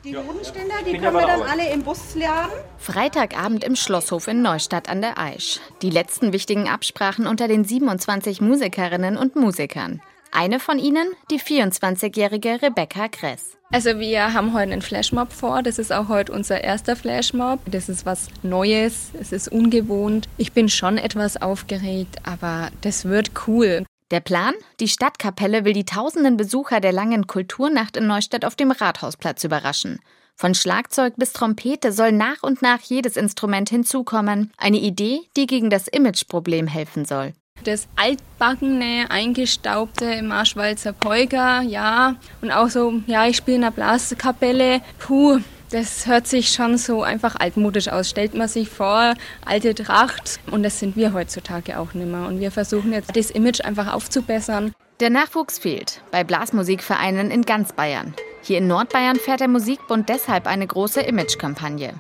Die 0.05 0.17
Hodenständer, 0.17 0.75
die 0.87 0.99
können 0.99 1.15
wir 1.15 1.27
dann 1.27 1.43
alle 1.43 1.73
im 1.73 1.83
Bus 1.83 2.15
lernen. 2.15 2.53
Freitagabend 2.77 3.65
im 3.65 3.75
Schlosshof 3.75 4.29
in 4.29 4.43
Neustadt 4.43 4.89
an 4.89 5.01
der 5.01 5.19
Aisch. 5.19 5.61
Die 5.81 5.89
letzten 5.89 6.33
wichtigen 6.33 6.69
Absprachen 6.69 7.27
unter 7.27 7.49
den 7.49 7.65
27 7.65 8.43
Musikerinnen 8.43 9.17
und 9.17 9.35
Musikern. 9.35 10.03
Eine 10.37 10.59
von 10.59 10.81
ihnen, 10.81 11.07
die 11.31 11.39
24-jährige 11.39 12.61
Rebecca 12.61 13.07
Kress. 13.07 13.57
Also 13.71 14.01
wir 14.01 14.33
haben 14.33 14.53
heute 14.53 14.73
einen 14.73 14.83
Flashmob 14.83 15.33
vor. 15.33 15.63
Das 15.63 15.79
ist 15.79 15.93
auch 15.93 16.09
heute 16.09 16.33
unser 16.33 16.65
erster 16.65 16.97
Flashmob. 16.97 17.61
Das 17.67 17.89
ist 17.89 18.05
was 18.05 18.27
Neues, 18.43 19.13
es 19.21 19.31
ist 19.31 19.47
ungewohnt. 19.47 20.29
Ich 20.37 20.53
bin 20.53 20.69
schon 20.69 20.99
etwas 20.99 21.41
aufgeregt, 21.41 22.17
aber 22.25 22.71
das 22.81 23.05
wird 23.05 23.31
cool. 23.47 23.85
Der 24.11 24.19
Plan? 24.19 24.55
Die 24.81 24.89
Stadtkapelle 24.89 25.65
will 25.65 25.73
die 25.73 25.85
tausenden 25.85 26.37
Besucher 26.37 26.81
der 26.81 26.93
langen 26.93 27.29
Kulturnacht 27.29 27.97
in 27.97 28.09
Neustadt 28.09 28.45
auf 28.45 28.57
dem 28.57 28.73
Rathausplatz 28.73 29.45
überraschen. 29.45 30.01
Von 30.35 30.57
Schlagzeug 30.57 31.15
bis 31.17 31.33
Trompete 31.33 31.93
soll 31.93 32.11
nach 32.11 32.43
und 32.43 32.61
nach 32.61 32.81
jedes 32.81 33.17
Instrument 33.17 33.71
hinzukommen. 33.71 34.53
Eine 34.57 34.79
Idee, 34.79 35.21
die 35.37 35.47
gegen 35.47 35.71
das 35.71 35.87
Imageproblem 35.87 36.67
helfen 36.67 37.05
soll. 37.05 37.35
Das 37.65 37.89
altbackene, 37.97 39.07
eingestaubte 39.09 40.23
Marschwalzer 40.23 40.93
Polka, 40.93 41.63
ja. 41.63 42.17
Und 42.43 42.53
auch 42.53 42.69
so, 42.69 43.01
ja, 43.07 43.27
ich 43.27 43.39
spiele 43.39 43.57
in 43.57 43.65
einer 43.65 43.73
Blaskapelle. 43.73 44.83
Puh, 44.99 45.39
das 45.71 46.07
hört 46.07 46.27
sich 46.27 46.51
schon 46.51 46.77
so 46.77 47.03
einfach 47.03 47.37
altmodisch 47.37 47.89
aus. 47.89 48.11
Stellt 48.11 48.35
man 48.35 48.49
sich 48.49 48.69
vor, 48.69 49.15
alte 49.47 49.75
Tracht. 49.75 50.41
Und 50.51 50.63
das 50.63 50.79
sind 50.79 50.95
wir 50.95 51.15
heutzutage 51.15 51.79
auch 51.79 51.95
nicht 51.95 52.07
mehr. 52.07 52.27
Und 52.27 52.39
wir 52.39 52.51
versuchen 52.51 52.93
jetzt, 52.93 53.17
das 53.17 53.31
Image 53.31 53.63
einfach 53.63 53.95
aufzubessern. 53.95 54.75
Der 55.01 55.09
Nachwuchs 55.09 55.59
fehlt 55.59 56.03
bei 56.11 56.23
Blasmusikvereinen 56.23 57.31
in 57.31 57.43
ganz 57.43 57.73
Bayern. 57.73 58.15
Hier 58.43 58.59
in 58.59 58.67
Nordbayern 58.67 59.17
fährt 59.17 59.41
der 59.41 59.49
Musikbund 59.49 60.11
deshalb 60.11 60.47
eine 60.47 60.67
große 60.67 61.01
Imagekampagne. 61.01 61.95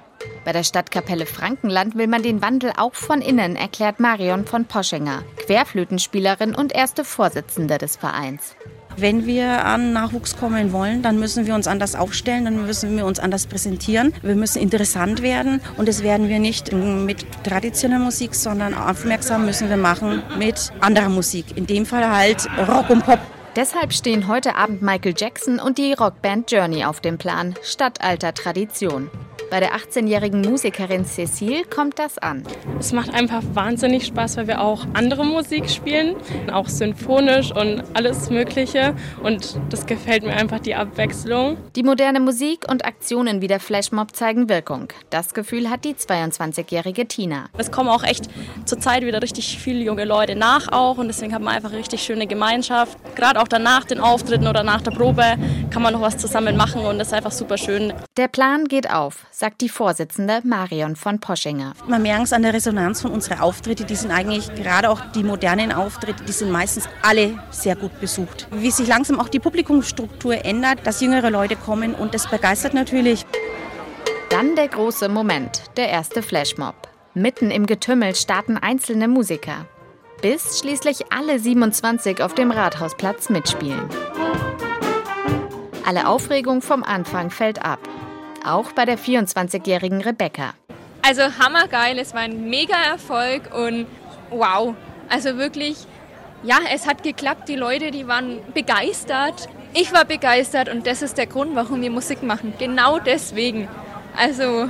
Bei 0.44 0.52
der 0.52 0.62
Stadtkapelle 0.62 1.24
Frankenland 1.24 1.96
will 1.96 2.06
man 2.06 2.22
den 2.22 2.42
Wandel 2.42 2.72
auch 2.76 2.94
von 2.94 3.22
innen, 3.22 3.56
erklärt 3.56 3.98
Marion 3.98 4.46
von 4.46 4.66
Poschinger, 4.66 5.22
Querflötenspielerin 5.44 6.54
und 6.54 6.74
erste 6.74 7.04
Vorsitzende 7.04 7.78
des 7.78 7.96
Vereins. 7.96 8.56
Wenn 8.96 9.26
wir 9.26 9.64
an 9.64 9.92
Nachwuchs 9.92 10.36
kommen 10.36 10.72
wollen, 10.72 11.02
dann 11.02 11.18
müssen 11.18 11.46
wir 11.46 11.54
uns 11.54 11.66
anders 11.66 11.96
aufstellen, 11.96 12.44
dann 12.44 12.64
müssen 12.64 12.96
wir 12.96 13.06
uns 13.06 13.18
anders 13.18 13.46
präsentieren. 13.46 14.14
Wir 14.22 14.36
müssen 14.36 14.62
interessant 14.62 15.20
werden 15.20 15.60
und 15.76 15.88
das 15.88 16.02
werden 16.02 16.28
wir 16.28 16.38
nicht 16.38 16.72
mit 16.72 17.26
traditioneller 17.42 18.04
Musik, 18.04 18.34
sondern 18.34 18.72
aufmerksam 18.72 19.46
müssen 19.46 19.68
wir 19.68 19.76
machen 19.76 20.22
mit 20.38 20.72
anderer 20.80 21.08
Musik. 21.08 21.56
In 21.56 21.66
dem 21.66 21.86
Fall 21.86 22.08
halt 22.08 22.46
Rock 22.68 22.90
und 22.90 23.04
Pop. 23.04 23.18
Deshalb 23.56 23.92
stehen 23.92 24.28
heute 24.28 24.54
Abend 24.56 24.82
Michael 24.82 25.14
Jackson 25.16 25.60
und 25.60 25.78
die 25.78 25.92
Rockband 25.92 26.50
Journey 26.50 26.84
auf 26.84 27.00
dem 27.00 27.18
Plan, 27.18 27.54
statt 27.62 28.00
alter 28.00 28.34
Tradition. 28.34 29.10
Bei 29.50 29.60
der 29.60 29.74
18-jährigen 29.74 30.40
Musikerin 30.40 31.04
Cecile 31.04 31.64
kommt 31.64 31.98
das 31.98 32.18
an. 32.18 32.42
Es 32.78 32.92
macht 32.92 33.12
einfach 33.14 33.42
wahnsinnig 33.52 34.06
Spaß, 34.06 34.36
weil 34.36 34.48
wir 34.48 34.60
auch 34.60 34.86
andere 34.94 35.24
Musik 35.24 35.70
spielen, 35.70 36.16
auch 36.52 36.68
symphonisch 36.68 37.52
und 37.52 37.84
alles 37.94 38.30
Mögliche. 38.30 38.94
Und 39.22 39.58
das 39.70 39.86
gefällt 39.86 40.24
mir 40.24 40.32
einfach 40.32 40.60
die 40.60 40.74
Abwechslung. 40.74 41.56
Die 41.76 41.82
moderne 41.82 42.20
Musik 42.20 42.66
und 42.70 42.84
Aktionen 42.84 43.40
wie 43.40 43.48
der 43.48 43.60
Flashmob 43.60 44.16
zeigen 44.16 44.48
Wirkung. 44.48 44.88
Das 45.10 45.34
Gefühl 45.34 45.70
hat 45.70 45.84
die 45.84 45.94
22-jährige 45.94 47.06
Tina. 47.06 47.46
Es 47.56 47.70
kommen 47.70 47.90
auch 47.90 48.02
echt 48.02 48.28
zurzeit 48.64 49.04
wieder 49.04 49.22
richtig 49.22 49.58
viele 49.58 49.84
junge 49.84 50.04
Leute 50.04 50.34
nach 50.36 50.72
auch 50.72 50.98
und 50.98 51.08
deswegen 51.08 51.34
hat 51.34 51.42
man 51.42 51.54
einfach 51.54 51.70
eine 51.70 51.78
richtig 51.78 52.02
schöne 52.02 52.26
Gemeinschaft. 52.26 52.98
Gerade 53.14 53.40
auch 53.40 53.48
danach 53.48 53.84
den 53.84 54.00
Auftritten 54.00 54.46
oder 54.46 54.62
nach 54.62 54.80
der 54.80 54.90
Probe 54.90 55.36
kann 55.70 55.82
man 55.82 55.92
noch 55.92 56.00
was 56.00 56.18
zusammen 56.18 56.56
machen 56.56 56.84
und 56.84 56.98
das 56.98 57.08
ist 57.08 57.14
einfach 57.14 57.32
super 57.32 57.58
schön. 57.58 57.92
Der 58.16 58.28
Plan 58.28 58.64
geht 58.64 58.90
auf, 58.90 59.26
sagt 59.36 59.62
die 59.62 59.68
Vorsitzende 59.68 60.42
Marion 60.44 60.94
von 60.94 61.18
Poschinger. 61.18 61.72
Man 61.88 62.02
merkt 62.02 62.26
es 62.26 62.32
an 62.32 62.42
der 62.42 62.54
Resonanz 62.54 63.02
von 63.02 63.10
unseren 63.10 63.40
Auftritten, 63.40 63.84
die 63.84 63.96
sind 63.96 64.12
eigentlich, 64.12 64.54
gerade 64.54 64.88
auch 64.88 65.00
die 65.12 65.24
modernen 65.24 65.72
Auftritte, 65.72 66.22
die 66.22 66.30
sind 66.30 66.52
meistens 66.52 66.88
alle 67.02 67.36
sehr 67.50 67.74
gut 67.74 67.98
besucht. 68.00 68.46
Wie 68.52 68.70
sich 68.70 68.86
langsam 68.86 69.18
auch 69.18 69.28
die 69.28 69.40
Publikumsstruktur 69.40 70.44
ändert, 70.44 70.86
dass 70.86 71.00
jüngere 71.00 71.30
Leute 71.30 71.56
kommen 71.56 71.96
und 71.96 72.14
das 72.14 72.30
begeistert 72.30 72.74
natürlich. 72.74 73.26
Dann 74.30 74.54
der 74.54 74.68
große 74.68 75.08
Moment, 75.08 75.64
der 75.76 75.88
erste 75.88 76.22
Flashmob. 76.22 76.76
Mitten 77.14 77.50
im 77.50 77.66
Getümmel 77.66 78.14
starten 78.14 78.56
einzelne 78.56 79.08
Musiker, 79.08 79.66
bis 80.22 80.60
schließlich 80.60 81.12
alle 81.12 81.40
27 81.40 82.22
auf 82.22 82.36
dem 82.36 82.52
Rathausplatz 82.52 83.30
mitspielen. 83.30 83.88
Alle 85.84 86.06
Aufregung 86.06 86.62
vom 86.62 86.84
Anfang 86.84 87.30
fällt 87.30 87.64
ab. 87.64 87.80
Auch 88.44 88.72
bei 88.72 88.84
der 88.84 88.98
24-jährigen 88.98 90.02
Rebecca. 90.02 90.52
Also 91.00 91.22
hammergeil, 91.22 91.98
es 91.98 92.12
war 92.12 92.20
ein 92.20 92.48
mega 92.50 92.76
Erfolg 92.76 93.54
und 93.54 93.86
wow. 94.30 94.74
Also 95.08 95.38
wirklich, 95.38 95.86
ja, 96.42 96.58
es 96.72 96.86
hat 96.86 97.02
geklappt. 97.02 97.48
Die 97.48 97.56
Leute, 97.56 97.90
die 97.90 98.06
waren 98.06 98.40
begeistert. 98.52 99.48
Ich 99.72 99.92
war 99.92 100.04
begeistert 100.04 100.68
und 100.68 100.86
das 100.86 101.00
ist 101.00 101.16
der 101.16 101.26
Grund, 101.26 101.54
warum 101.54 101.80
wir 101.80 101.90
Musik 101.90 102.22
machen. 102.22 102.52
Genau 102.58 102.98
deswegen. 102.98 103.66
Also 104.16 104.68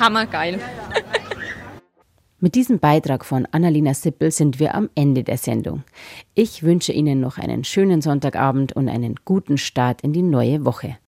hammergeil. 0.00 0.58
Mit 2.40 2.54
diesem 2.54 2.80
Beitrag 2.80 3.24
von 3.24 3.46
Annalena 3.52 3.94
Sippel 3.94 4.32
sind 4.32 4.58
wir 4.58 4.74
am 4.74 4.90
Ende 4.94 5.22
der 5.22 5.36
Sendung. 5.36 5.84
Ich 6.34 6.64
wünsche 6.64 6.92
Ihnen 6.92 7.20
noch 7.20 7.38
einen 7.38 7.62
schönen 7.62 8.02
Sonntagabend 8.02 8.72
und 8.72 8.88
einen 8.88 9.14
guten 9.24 9.58
Start 9.58 10.00
in 10.00 10.12
die 10.12 10.22
neue 10.22 10.64
Woche. 10.64 10.96